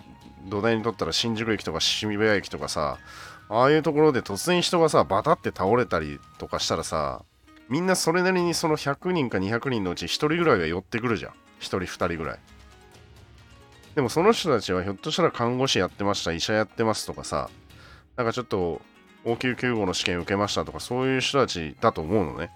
[0.48, 2.98] 土台にとったら新宿駅とか渋谷駅とかさ
[3.48, 7.22] ああいうところで突然人がさバタって倒れたりとかしたらさ
[7.68, 11.32] みんなそれなりにその100人か200人のうち1人ぐらいは寄ってくるじゃん。
[11.32, 12.38] 1人2人ぐらい。
[14.00, 17.50] でもその人たちはひょっとしたら看護師やってました医者やってますとかさ
[18.16, 18.80] なんかちょっと
[19.26, 22.50] 応急救護の試験受けましたとかそういう人たちだと思うのね。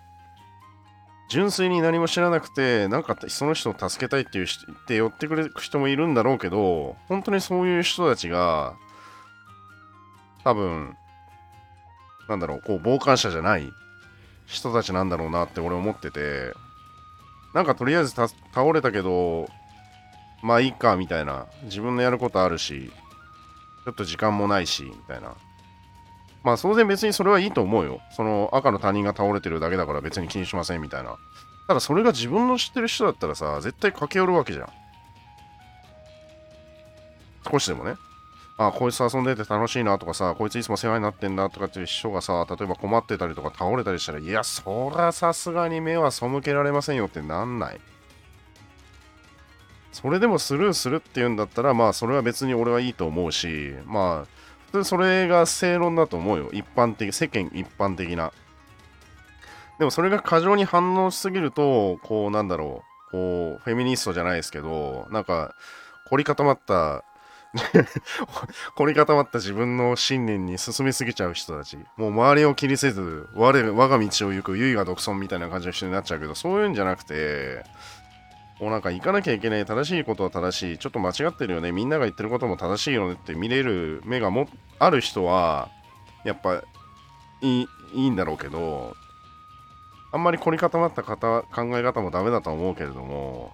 [1.29, 8.75] 純粋に何も知らなくて、なんかその人を助けたいっていう人って寄ってくれる人もいるんだろうけど、本当にそういう人たちが、
[10.45, 10.97] 多分、
[12.29, 13.71] なんだろう、こう、傍観者じゃない
[14.47, 16.55] 人たちなんだろうなって俺思ってて、
[17.55, 18.31] なんかとりあえず倒
[18.73, 19.49] れたけど、
[20.45, 22.93] まあいいかみたいな、自分のやることあるし、
[23.85, 25.35] ちょっと時間もないし、みたいな。
[26.45, 28.03] まあ当然別にそれはいいと思うよ。
[28.15, 31.17] その赤の他人が倒れてるだけだから別に気にしませんみたいな。
[31.67, 34.69] ただそれが自分の知ってる人だったらさ、絶対駆け寄るわけじゃん。
[37.51, 37.95] 少しでもね。
[38.59, 47.81] あこいつ遊んでて楽しいなとかさこいついつも世話になってんだとかっていう人がさ例えば困ってたりとか倒れたりしたらいやそらさすがに目は背けられませんよってなんない
[49.95, 54.29] それでもスルーするっていうんだったらまあそれは別に俺はいいと思うしまあ
[54.73, 56.51] 普通それが正論だと思うよ。
[56.53, 58.33] 一般的世間一般的な。
[59.79, 63.11] でもそれが過剰に反応しすぎるとこうなんだろう。
[63.13, 65.55] こうフェミニストじゃないですけどなんか
[66.11, 67.05] 凝り固まった
[68.75, 71.79] 凝り固まった自分の信念に進みすぎちゃう人たち。
[71.97, 77.63] もう周りを気にせず我我が道を行く唯我独尊みたいな感じの人になっちゃうけどそういうんじゃなくて
[78.65, 84.49] もうなんか行かなきゃいけない正しいことは正しいちょっと間違ってるよねみんなが言ってることも正しいよねって見れる目がも
[84.79, 85.69] ある人は
[86.25, 86.63] やっぱ
[87.43, 88.97] いいいいんだろうけど
[90.13, 93.53] あんまり凝り固まった方考え方もダメだと思うけれども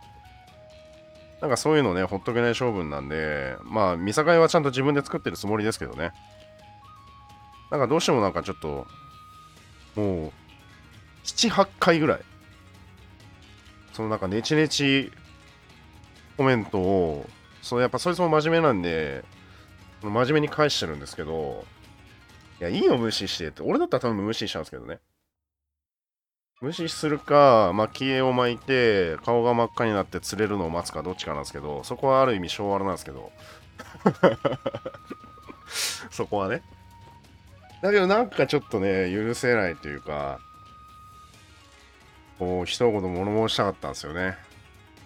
[1.40, 6.12] なんかそういうのね、ほっとけない性分なんで、まあ、見境はちゃんと自分で作ってるつもりですけどね。
[7.70, 8.86] なんかどうしてもなんかちょっと、
[9.96, 10.32] もう、
[11.24, 12.20] 7、8回ぐらい、
[13.92, 15.12] そのなんかネチネチ
[16.36, 17.28] コメントを、
[17.62, 19.24] そのやっぱそいつも真面目なんで、
[20.02, 21.64] 真面目に返してるんですけど、
[22.60, 23.62] いや、いいよ、無視してって。
[23.62, 25.00] 俺だったら多分無視しちゃうんですけどね。
[26.60, 33.32] 無視するか、蒔絵を巻いて、顔が真っ赤になって釣れるのを待つか、どっちかなんですけど、そこはある意味昭和なんですけど。
[36.10, 36.62] そこはね。
[37.82, 40.38] だけどなんかちょっとね、許せないというか、
[42.40, 44.36] こう、一言物申したかったんですよね。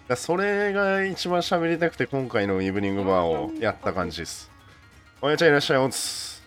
[0.07, 4.49] だそれが一番喋りたくて、今回のイブニングバーをやった感じです。
[5.21, 6.41] おやちゃんいらっしゃい、おつ。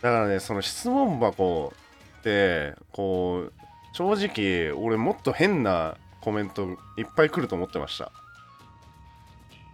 [0.00, 1.74] だからね、その質問箱
[2.20, 3.52] って、こう、
[3.96, 6.64] 正直俺もっと変なコメント
[6.98, 8.12] いっぱい来ると思ってました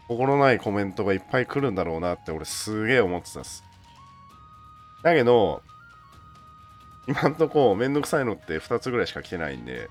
[0.06, 3.64] 心ないコメントがいっぱい来るんだろうなって俺すげえ思ってたっす
[5.02, 5.62] だけど
[7.06, 9.88] 今んとこめんどくさいのって2つぐらいしか来てないんで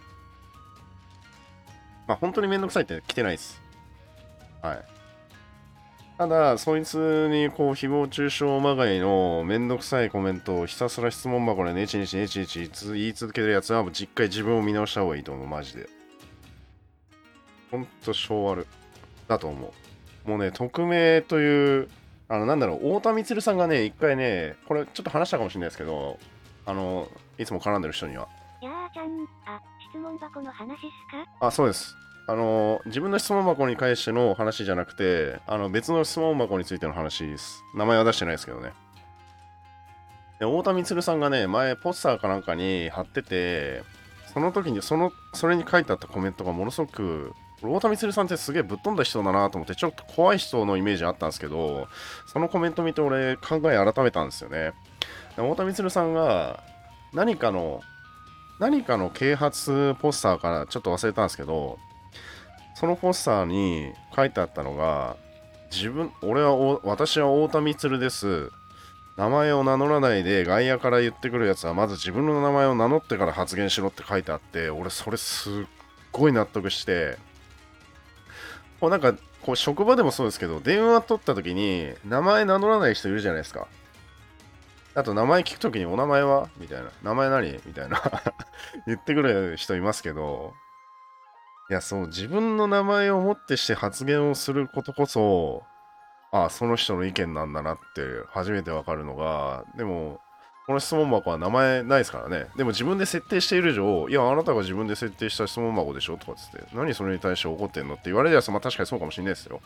[2.07, 3.61] まあ本当にめんどくさいって来てないです
[4.61, 5.01] はい
[6.21, 15.89] ただ、そいつにこう誹謗中傷まがいのめんどくさいコメントをひたすら質問箱でネチネチネチネチ言い続けるやつはもう実回自分を見直した方がいいと思う、マジで。
[17.71, 18.67] ほんと性悪
[19.27, 19.73] だと思
[20.25, 20.29] う。
[20.29, 21.89] もうね、匿名という、
[22.27, 26.19] あの、なんだろう、太田充さんがね、一回ね、これちょっと話したかもしれないですけど、
[26.65, 27.07] あの、
[27.37, 28.27] いつも絡んでる人には。
[28.61, 31.47] やーちゃん、あ、質問箱の話っすか？
[31.47, 31.95] あ、そうです。
[32.27, 38.71] あの自分の質問箱に関しての話じゃなくてあの別の質問箱についての話です名前は出してないですけどね
[40.39, 43.83] で太田充さんがね前ポスターかなんかに貼ってて
[44.33, 51.87] その時にそのそれに書いてあったコメントがものすごく太田充さんってすげえぶっ飛んだ人だなと思ってちょっと怖い人のイメージあったんですけど
[52.27, 54.73] そのコメント見て俺考え改めたんですよねで
[55.35, 56.63] 太田充さんが
[57.13, 57.81] 何かの
[58.59, 61.79] 何かの啓発ポスターからちょっと忘れたんですけど
[62.81, 65.15] そのポスターに書いてあったのが、
[65.71, 68.51] 自分、俺は、私は太田充です。
[69.17, 75.53] 名前を名乗らないで外野から言ってくるやつは、まず自分の名前を名乗ってから発言しろって書いてあって、俺それすっ
[76.11, 77.19] ごい納得して、
[78.79, 79.13] こうなんか、
[79.43, 83.67] こう職場でもそうですけど、電話取った時に名前名乗らない人いるじゃないですか。
[84.93, 86.49] あと名前聞くときにお名前は？
[86.57, 86.89] みたいな。
[87.03, 87.59] 名前何？
[87.65, 88.01] みたいな
[88.87, 90.53] 言ってくる人いますけど、
[91.69, 95.63] いや、そう、自分の名前をもってして発言をすることこそ、
[96.33, 98.01] ああ、その人の意見なんだなって
[98.33, 100.19] 初めてわかるのが、でも、
[100.67, 102.47] この質問箱は名前ないですからね。
[102.57, 106.17] でも自分で設定している以上、いや、あなたが自分で設定した質問箱でしょ？
[106.17, 107.93] とかつって、何それに対して怒ってんの？
[107.93, 109.61] って言われるやつ、まあ確かにそうかもしれないですよ。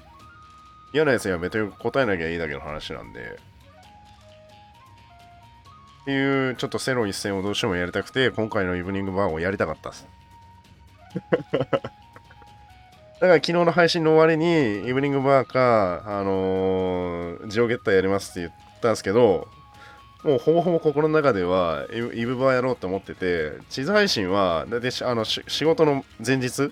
[0.94, 3.40] 嫌なやつには別に答えなきゃいいだけの話なんで。
[6.06, 10.08] っていう、ちょっとセロ一戦をどうしてもやりたくて、今回のイブニングバーをやりたかったです。
[11.52, 19.48] だから昨日の配信の終わりに、イブニングバーか、あのージオゲッターやりますって言ったんですけど、
[20.24, 26.72] もうほぼほぼ心の中では、イブイブバーやろうって思ってて、地図配信は、だいたいしあのし仕事の前日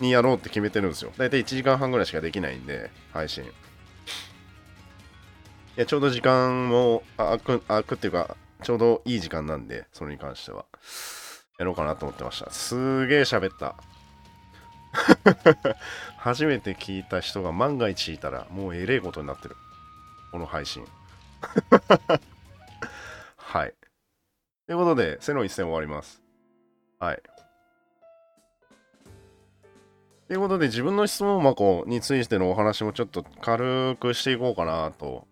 [0.00, 1.12] にやろうって決めてるんですよ。
[1.16, 3.44] だいたい1時間半ぐらいしかできないんで、配信。
[3.44, 3.46] い
[5.76, 10.66] や、ちょうど時間もあ空く、空くっていうか、ちょうどいい時間なんで、それに関しては。
[11.58, 12.50] やろうかなと思ってました。
[12.50, 13.74] すげえ喋った。
[16.16, 19.56] 初めて聞いた人が万が一いたら、もうえれえことになってる。
[20.32, 20.84] この配信。
[23.36, 23.74] はい。
[24.66, 26.22] ということで、セロ一戦終わります。
[26.98, 27.22] はい。
[30.28, 35.26] ということで、自分の質問箱についてのお話もちょっと軽くしていこうかなと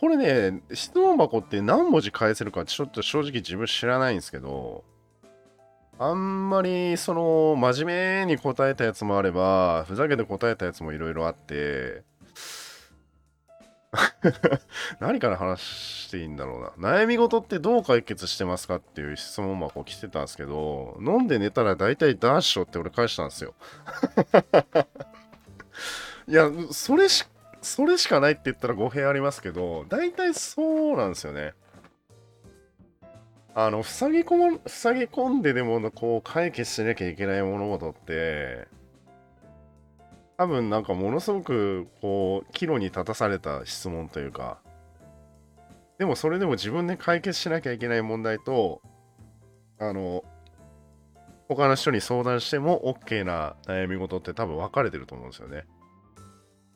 [0.00, 4.82] これね、質問箱って何文字返せるかちょっと正直自分知らないんですけど、
[5.98, 12.02] あんまりその真面目に答えたやつもあれば、ふざけて答えたやつもいろいろあって、
[15.00, 16.94] 何から話していいんだろうな。
[16.94, 23.54] 悩み事ってどう解決してますかっていう質問箱来てたんですけど、飲んで寝たら大体ダッシュって俺返したんですよ。
[26.26, 27.26] いや、それし、
[27.62, 31.54] それしかないって言ったら語弊ありますけど、大体そうなんですよね。
[33.54, 38.68] あの、塞ぎ込ま、塞ぎ込んででも、こう、解決しなきゃいけない物事って、
[40.38, 44.58] 多分なんかものすごく、こう、岐路に立たされた質問というか、
[45.98, 48.80] でもそれでも自分で解決しなきゃいけない問題と、
[49.78, 50.24] あの、
[51.48, 55.64] 他の人に相談しても OK な悩み事って多分分かれてると思うんですよね。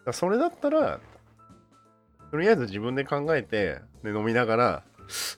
[0.05, 1.01] だそれだったら、
[2.31, 4.83] とりあえず自分で考えて、で飲みながら、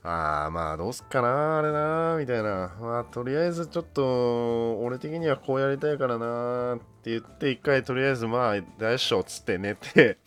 [0.03, 2.73] ああ、まあどうすっかな、あれな、みたいな。
[2.81, 10.19] まあとりあえずちょっと、俺的にはこうやりたいからな、って言って、一回とりあえずまあ、大っしょっつって寝て、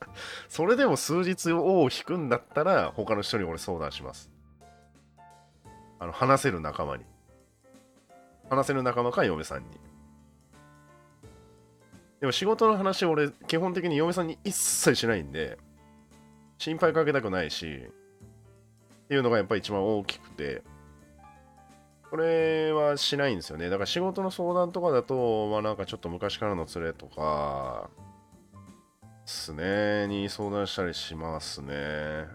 [0.48, 4.30] それでも数日を引くんだったら、他の人に俺相談します。
[5.98, 7.04] あの、話せる仲間に。
[8.48, 9.85] 話せる仲間か嫁さんに。
[12.20, 15.58] でも仕事の話俺基本的に嫁さんに一切しないんで
[16.58, 20.62] 心配かけたくないしっていうのがやっぱり一番大きくて
[22.10, 23.68] これはしないんですよね。
[23.68, 27.90] だから仕事の相談とかだとまあなんかちょっと昔からの連れとか
[29.02, 30.06] ですね。
[30.06, 32.26] に相談したりしますね。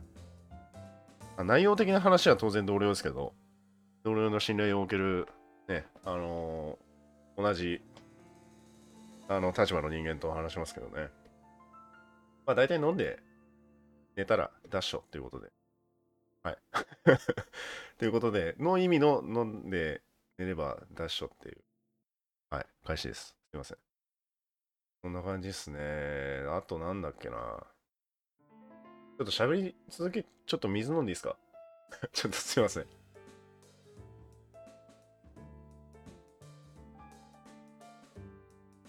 [1.38, 3.34] 内容的な話は当然同僚ですけど
[4.04, 5.28] 同僚の信頼を受ける
[5.68, 7.82] ねあのー同じ
[9.34, 11.10] あの立場の人間と話しますけどね。
[12.46, 13.18] まあ大体飲んで
[14.18, 15.52] 寝たらダッシュということで。
[16.44, 16.58] はい。
[17.98, 20.02] ということで、の意味の飲んで
[20.38, 21.64] 寝ればダッシュっていう。
[22.50, 22.66] はい。
[22.86, 23.38] 開始です。
[23.52, 23.78] すいません。
[25.02, 25.80] こんな感じですね。
[26.50, 27.66] あとなんだっけな。
[29.18, 31.38] ちょっと喋り続け、ちょっと水飲んでいいですか？
[32.12, 33.01] ちょっとすいません。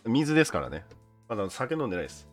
[0.05, 0.84] 水ですからね。
[1.28, 2.28] まだ酒飲んでないです。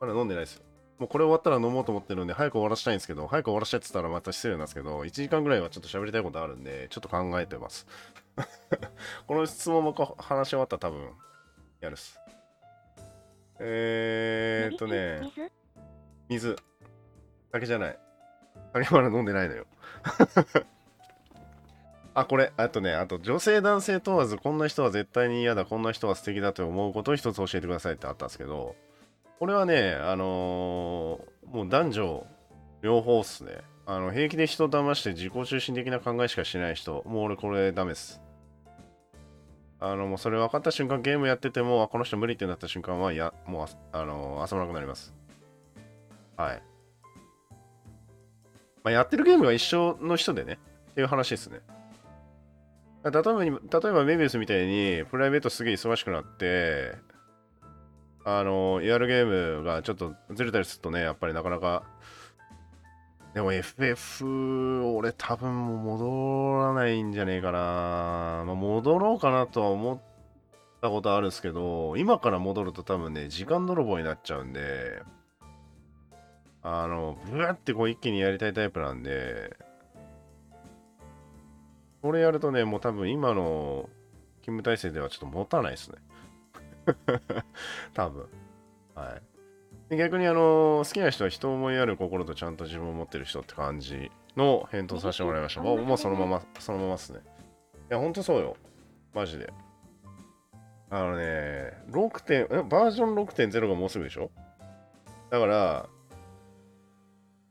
[0.00, 0.62] まだ飲んでないですよ。
[0.98, 7.86] もうこれ終わったら飲もうと思ってるんで、早く終わらしたいんですけど、早く終わらしたいって言ったらまた失礼なんですけど、1時間ぐらいはちょっと喋りたいことあるんで、ちょっと考えてます。
[9.26, 11.12] この質問もこ話し終わったら多分、
[11.80, 12.18] やるっす。
[13.60, 15.20] えーっとね、
[16.28, 16.56] 水水。
[17.52, 17.98] 酒じゃない。
[18.72, 19.66] 酒まだ飲んでないのよ。
[22.20, 28.74] あ、これ、あとね、あと女性男性問わず、こんな人は絶対に嫌だ、こんな人は素敵だと思うことを一つ教えてくださいってあったんですけど、
[29.38, 32.26] これはね、あのーもう男女
[32.82, 33.58] 両方っすね。
[33.86, 38.20] あの、平気で人を騙して自己中心的な考えしかしない人、もう俺これダメです。
[39.80, 45.14] あの、もうそれ分かった瞬間、ゲームやってても、あ、この人無理ってなった瞬間は、いや、もうあ、あのー遊ばなくなります。
[46.36, 46.62] はい。
[48.82, 50.58] まあ、やってるゲームが一緒の人でね、
[50.90, 51.60] っていう話ですね。
[53.04, 56.96] 例えば、例えばメビウスみたいに、プライベートすげえ忙しくなって、
[58.24, 61.84] あの、やるゲームがちょっとずれたりするとね、やっぱりなかなか、
[63.34, 67.58] でも FF、俺多分もう戻らないんじゃねえかな。
[68.46, 70.00] まあ、戻ろうかなとは思っ
[70.82, 75.02] たことあるんですけど、今から戻ると多分ね、時間泥棒になっちゃうんで、
[76.62, 79.56] あの、ブワってこう一気にやりたいタイプなんで、
[82.02, 83.88] これやるとね、もう多分今の
[84.42, 85.98] 勤務体制ではちょっと持たないですね。
[87.94, 88.26] 多分。
[88.94, 89.22] はい。
[89.90, 95.60] で逆にあの、好きな人は人思いやる心とちゃんと自分を持ってる人って感じの返答させてもらいました。
[95.62, 97.20] もうもうそのまま、そのままっすね。
[97.90, 98.56] いや、ほんとそうよ。
[99.14, 99.52] マジで。
[100.90, 104.30] あのね、6点、えバージョン6.0がもうすぐでしょ？
[105.30, 105.88] だから、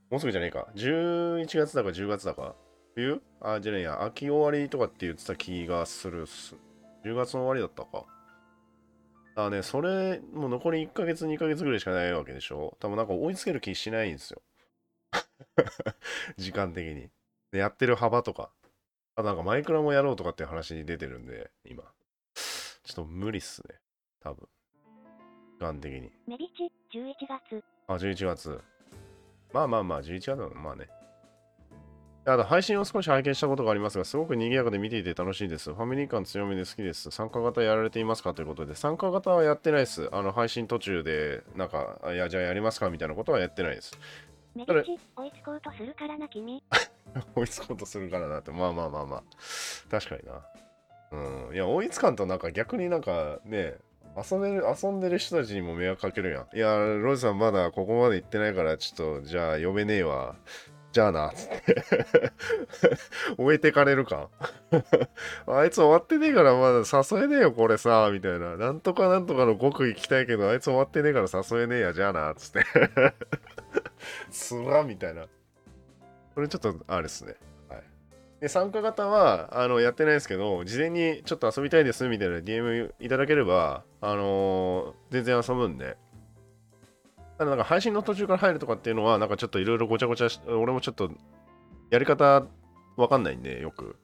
[0.09, 0.67] もうすぐじゃねえか。
[0.75, 2.55] 11月だか10月だか。
[2.97, 3.21] 冬？
[3.41, 4.03] あ、じゃねえや。
[4.03, 6.55] 秋終わりとかって言ってた気がするっす。
[7.05, 8.07] 10月の終わりだったか。
[9.35, 12.75] あね、それ、もう残り1ヶ月、2ヶ月ぐらいしかないわけでしょ？
[12.79, 14.41] 多分なんか追いつける気しないんですよ。
[16.37, 17.11] 時間的に。
[17.51, 18.51] で、やってる幅とか。
[19.15, 21.83] あとなんかマイクラもやろうとかって話に出てるんで、今。
[22.33, 23.75] ちょっと無理っすね。
[24.21, 24.47] 多分。
[25.59, 26.11] 時間的に。
[26.25, 27.63] メビチ、11月。
[27.85, 28.59] あ、11月。
[29.53, 30.89] まあまあまあ、11月だまあね。
[32.30, 35.73] あと、配信を少し拝見したことがありますが、すごく賑やかで見ていて楽しいです。
[35.73, 37.09] ファミリー感強めで好きです。
[37.09, 40.09] 参加型やられていますかということで、参加型はやってないです。
[40.11, 43.97] あの、配信途中で、なんか、あいや、じゃあやりますかみたいなことはやってないです。
[44.55, 46.61] メディチ、追いつこうとするからな、君。
[47.34, 49.23] 追いつこうとするからなって、まあまあまあまあ。
[49.89, 50.45] 確かにな。
[51.47, 51.55] うん。
[51.55, 53.75] いや、追いつかんとなんか逆になんかね、
[54.17, 56.47] 遊んでる、遊んでる人たちにも迷惑かけるやん。
[56.53, 60.36] いや、ロイさんまだここまで行ってないから、ちょっと、じゃあ呼べねえわ。
[60.97, 61.83] じゃあな、つって。
[63.37, 64.29] 置いてかれるか。
[65.45, 68.57] あいつ終わってねえからまだ誘えねえよ、これさ、みたいな。
[68.57, 72.65] なんとかなんとかの極意聞きたいけど、あいつ終わってねえから誘えねえや、じゃあな、つって。
[74.31, 75.27] つらみたいな。
[76.33, 77.35] これちょっとあれですね。
[77.69, 77.83] はい。
[78.41, 85.95] で、参加型は、あの、やってないですけど、事前にちょっと遊びたいですみたいな DM いただければ、あのー全然遊ぶんで。
[87.38, 91.11] ただなんか配信の途中から入るとかっていうのは、なんかちょっといろいろごちゃごちゃし、俺もちょっと
[91.91, 92.45] やり方
[92.95, 93.95] わかんないんで、よく。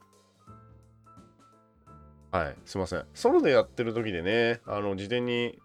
[2.30, 3.04] はい、すいません。
[3.14, 5.58] ソロでやってる時でね、あの、事前に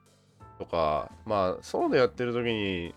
[0.59, 2.95] とか、まあ、ソロでやってる時に、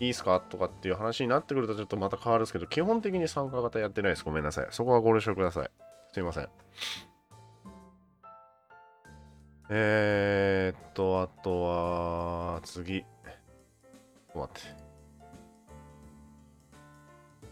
[0.00, 4.24] いいっすかとかっていう話になってくるとちょっとまた変わるんですけど、基本的に参加型やってないです。
[4.24, 4.66] ごめんなさい。
[4.70, 5.70] そこはご了承ください。
[6.12, 6.48] すいません。
[9.70, 13.04] えー、っと、あとは、次。
[14.38, 14.78] と待って。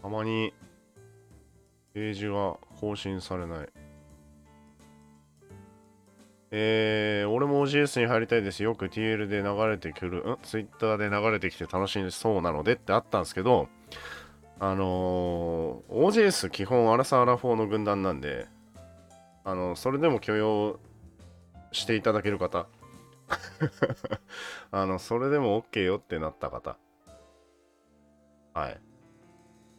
[0.01, 0.53] たまに、
[1.93, 3.69] ページが更新されない。
[6.49, 8.63] えー、俺も OGS に入りたいです。
[8.63, 13.67] よく TL で流れてくる、ん ?Twitter で流れてきて楽しそうなのでってあったんですけど、
[14.59, 18.47] あのー OGS 基本アラサーアラフォーの軍団なんで、
[19.43, 20.79] あの、それでも許容
[21.71, 22.67] していただける方、
[24.71, 26.77] あの、それでも OK よってなった方、
[28.53, 28.81] はい。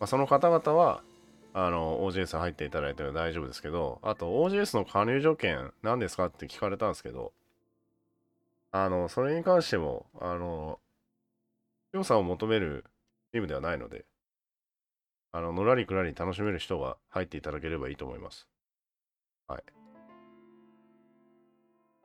[0.01, 1.03] まあ、その方々は、
[1.53, 7.33] あの、OGS 入っていただいても大丈夫ですけど、あと OGS の加入条件何ですかって聞かれたんですけど、
[8.71, 10.81] あの、それに関しても、あの、
[11.93, 12.87] 強さを求める
[13.33, 14.07] チームではないので、
[15.33, 18.47] あの、のらりくらり楽しめる人が入っていただければいいと思います。
[19.47, 19.78] はい。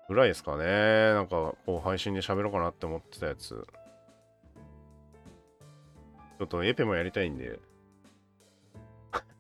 [0.08, 0.66] ぐらいですかね。
[1.14, 3.68] なんか、こう、配信で喋ろうかなって思ってたやつ。
[6.40, 7.60] ちょっとエペもやりたいんで、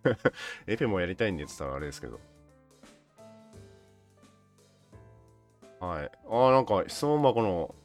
[0.67, 2.19] エペもやりたいんでって言ったらあれですけど。
[5.79, 6.11] はい。
[6.29, 7.75] ああ、なんか質問箱の、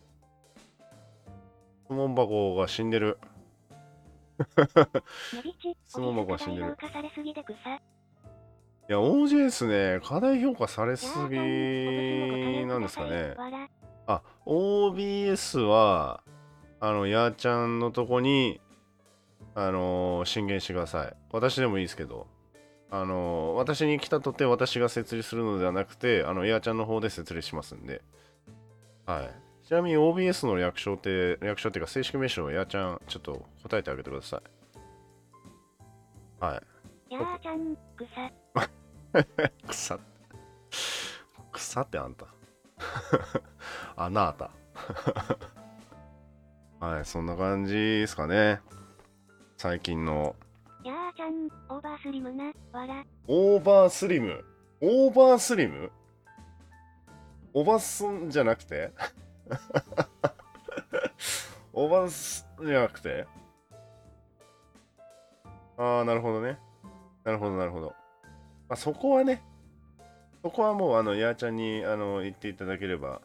[1.86, 3.18] 質問箱が死んでる。
[5.84, 6.76] 質問箱が死んでる
[8.89, 9.66] いや、OJS
[9.99, 13.34] ね、課題評価されすぎなんですかね。
[14.07, 16.22] あ、OBS は、
[16.80, 18.61] あの、やーちゃんのとこに、
[19.55, 21.16] あのー進言してください。
[21.32, 22.28] 私でもいいですけど、
[22.91, 28.01] あのー私に来たとて私が設立するのではなくて、あの、やーちゃんの方で設立しますんで。
[29.05, 29.30] はい。
[29.66, 34.43] ちなみに OBS の略称って、略称っていうか正式名称をやーちゃん、ちょっと答えてあげてください。
[36.43, 36.61] はい。
[37.11, 38.30] やーちゃん、草。
[39.68, 39.98] 草
[41.52, 42.26] 草ってあんた。
[43.96, 44.50] あなた。
[46.86, 48.61] はいそんな感じですかね。
[49.56, 50.36] 最近の。
[50.84, 53.04] やーちゃん、オーバースリムな、わら。
[53.26, 54.44] オーバースリム？
[54.80, 55.90] オーバースリム？
[57.54, 58.92] オバスンじゃなくて？
[61.72, 63.26] オバスじゃなくて？
[65.76, 66.59] ああなるほどね
[67.28, 67.88] なるほどなるほど
[68.68, 69.42] まあ、そこはね、
[70.42, 73.20] そこはもう、あの、やーちゃんに、あの、言っていただければ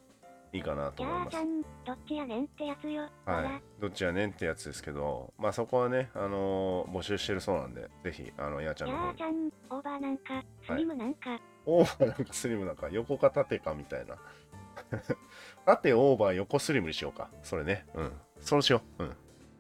[0.51, 1.45] いいかなと思いますやーちゃ。
[1.45, 3.03] ん、どっちやねんってやつよ。
[3.25, 3.81] はい。
[3.81, 9.23] どっちやねんってやつですけど、まあ、そこはね、あの募集してるそうなんで、ぜひ、あの、やーちゃんやの方にーち。
[9.23, 14.17] ゃん、オーバーなんか、スリムなんか、オーバーなんかスリムなんか、横か縦かみたいな。
[15.65, 17.29] 縦オーバー、横スリムにしようか。
[17.41, 17.85] それね。
[17.93, 18.11] うん。
[18.39, 19.03] そうしよう。
[19.03, 19.15] うん。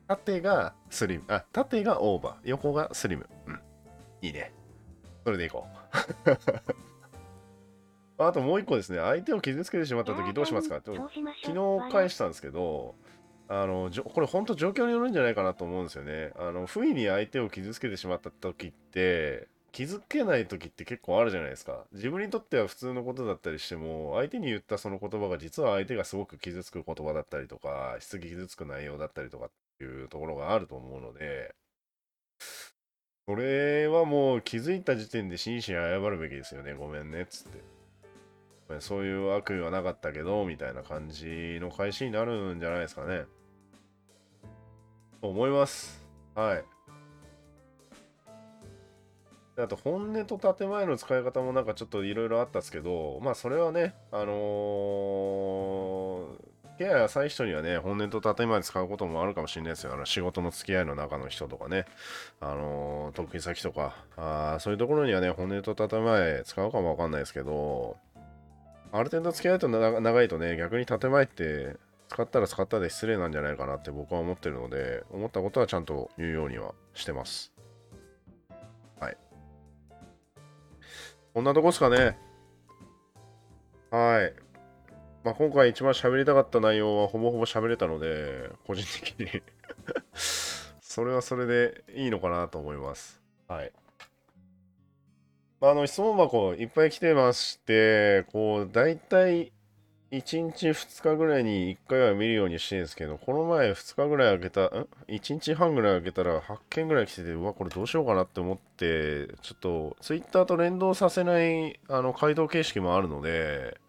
[0.07, 1.23] 縦がスリム。
[1.27, 3.29] あ、縦がオーバー、横がスリム。
[3.47, 3.61] うん。
[4.23, 4.53] いいね。
[5.25, 5.67] それでいこ
[8.17, 8.17] う。
[8.23, 10.77] あともう一個ですね、相手を傷つけてしまったときどうしますか？
[10.77, 12.95] って昨日返したんですけど、
[13.49, 16.31] あのこれ本当状況によるんじゃないかなと思うんですよね。
[16.37, 21.83] あの不意に相手を傷つけてしまった時って気づけない時って結構あるじゃないですか。
[21.91, 29.49] 自分にとっては普通のことだったりしても相手に言ったその言葉が実は相手がすごく傷つく言葉だったりとか質傷つく内容だったりとかっ
[29.79, 31.53] ていうところがあると思うので
[33.25, 36.73] それはもう気づいた時点で真摯に謝るべきですよね。
[36.73, 38.81] ごめんねっつって。
[38.81, 43.25] そういう悪意はなかったけど、みたいな感じの返しになるんじゃないですかね。
[45.21, 46.05] と思います。
[46.35, 46.65] はい。
[49.55, 56.02] あと、本音と建前の使い方もなんかちょっといろいろあったんですけど、まあそれはね、あのー
[56.83, 59.93] 付き合い浅い人にはね、本音と建前使うこともあるかもしれないですよ。
[59.93, 61.85] あの仕事の付き合いの中の人とかね、
[62.41, 67.95] あのー、得意先とかあ、そういうところにはね、本音と建前使うかもわかんないですけど、
[68.91, 71.77] ある程度付き合いと長いとね、逆に建前って
[72.09, 77.53] 使ったら使ったで失礼なんじゃないかなって僕は思ってるので、思ったことはちゃんと言うようにはしてます。
[78.99, 79.17] はい。
[81.33, 82.17] こんなとこですかね。
[83.89, 84.52] はい。
[85.23, 89.41] まあ、今回一番喋りたかった内容はほぼほぼ喋れたので、個人的に
[90.81, 93.21] それはそれでいいのかなと思います。
[93.47, 93.71] はい。
[95.61, 99.53] まあ、あの質問箱いっぱい来てまして、こう、大体
[100.11, 113.79] 1日2日ぐらいに1回は見るようにしてるんですけど、この前2日ぐらい開けた、ん ?1 日半ぐらい開けたら8件ぐらい来てて、うわ、これどうしようかなって思って、ちょっと Twitter と連動させないあの回答形式もあるので、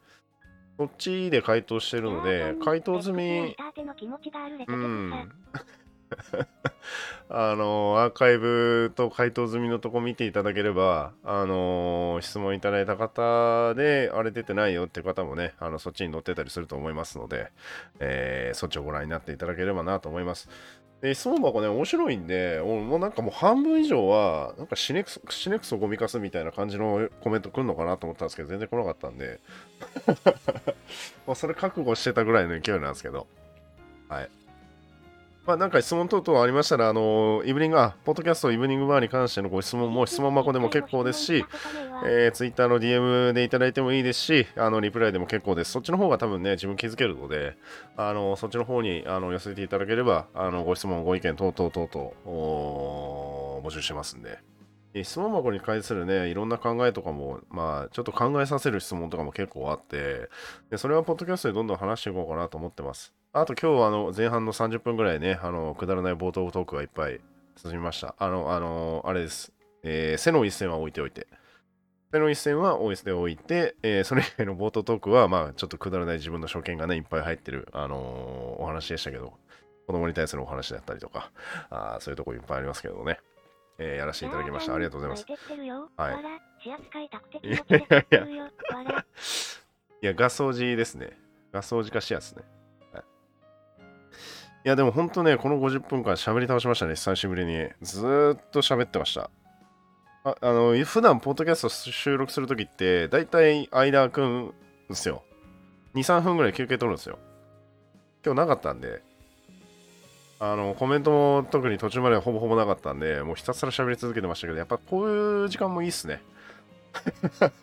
[0.77, 3.57] そっちで回答してるので、回答済み、
[4.67, 5.33] うん。
[7.29, 17.51] あのアーカイブと回答済みのとこ見ていただければ、あの質問いただいた方で、あれ出てないよって方もね、あのそっちに載ってたりすると思いますので、
[18.01, 20.49] えー、そっちをご覧になっていただければなと思います。
[21.05, 29.39] で質問箱ね、面白いんで、もうなんかもう半分以上は、なんかシネクソ、シネクソゴミかすみたいな感じのコメント来るのかなと思ったんですけど、全然来なかったんで、
[31.29, 33.27] まあそれ覚悟してたぐらいの勢いなんですけど、
[34.09, 34.31] はい。
[35.47, 41.45] まあ、なんか質問等々ありましたら、あのイブニング、あ、ポッドキャストイブニングバーに関してのご質問も質問箱でも結構ですし、
[42.07, 45.73] えー、ツイッターの DM でいただいてもいいですし、あのリプライでも結構です。
[45.73, 47.59] そっちの方が多分ね、自分気づけるので、
[47.99, 54.39] あのそっちの方にあの寄せていただければ、あのご質問、ご意見等々等々募集してますんで。
[55.03, 60.31] 質問箱に関するね、いろんな考えとかも、まあ、ちょっと考えさせる質問とかも結構あって、
[60.71, 63.13] でそれはポッドキャストでどんどん話していこうかなと思ってます。
[63.37, 67.21] あと今日あの前半の30分ぐらいね、あのくだらない冒頭トークがいっぱい
[67.57, 68.15] 進みました。
[68.19, 69.53] あの、あの、あれです。
[69.83, 71.27] えー、背の一線は置いておいて。
[72.13, 79.33] 背の一線は OS で置いて、えー、それ以外の冒頭トークは、まあ、ちょっとくだらない自分の所見がね、いっぱい入ってる、あのー、お話でしたけど、
[79.89, 81.33] 子供に対するお話だったりとか、
[81.71, 83.19] あそういうとこいっぱいありますけどね。
[83.79, 84.75] えー、やらせていただきました。
[84.75, 85.27] ありがとうございます。
[85.97, 86.15] はい。
[87.43, 88.45] いやいや、
[90.03, 91.19] いや、ガス掃除ですね。
[91.53, 92.45] ガス掃除かしやすね。
[94.65, 97.69] いや、でも本当ね、この50分間喋り倒しましたね、久しぶりに。
[97.83, 99.31] ずーっと喋ってました。
[100.25, 104.55] ああの、普段ポッドキャスト収録するときって、だいたい間空くん
[104.89, 105.23] ですよ。
[105.95, 107.19] 2、3分ぐらい休憩取るんですよ。
[108.25, 109.03] 今日なかったんで、
[110.41, 116.23] あの、コメントも特に途中まではほぼほぼなかったんで、もうひたすら喋り続けてましたけど、やっぱこういう時間もいいっすね。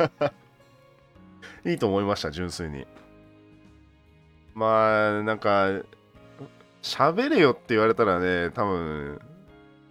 [1.66, 2.86] いいと思いました、純粋に。
[4.54, 5.82] まあ、なんか、
[6.82, 9.20] 喋れよって言われたらね、多分、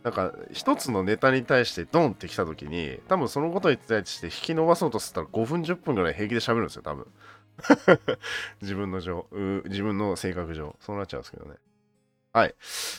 [0.03, 7.07] なんか一つのネタに対してドンってきた時に、多分そのことに対して引き伸ばそうとしたら5分10分ぐらい平気で喋るんですよ、多分。
[8.63, 9.27] 自分の上、
[9.65, 10.75] 自分の性格上。
[10.81, 11.57] そうなっちゃうんですけどね。
[12.33, 12.55] はい。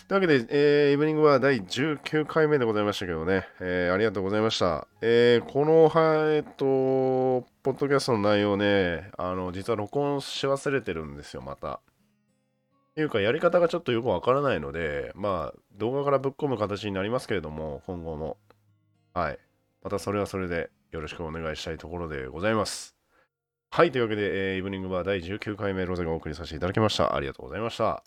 [0.10, 4.88] というわけで、えー、イブニングは第19回目でございましたけどね、えー、ありがとうございました。
[5.00, 11.80] えー、この、はえっと、ポッドキャストの内容ね、あの、実は録音し忘れてるんですよ、また。
[12.96, 18.38] というか、やり方がちょっとよくわからないので、まあ、動画からぶっ込む形になりますけれども、今後も。
[19.14, 19.40] はい。
[19.82, 22.96] またそれはそれでよろしくお願いしたいところでございます。
[23.70, 23.92] はい。
[23.92, 27.16] というわけで、えー、イブニングバー第19回目ロゼがお送りさせていただきました。
[27.16, 28.04] ありがとうございました。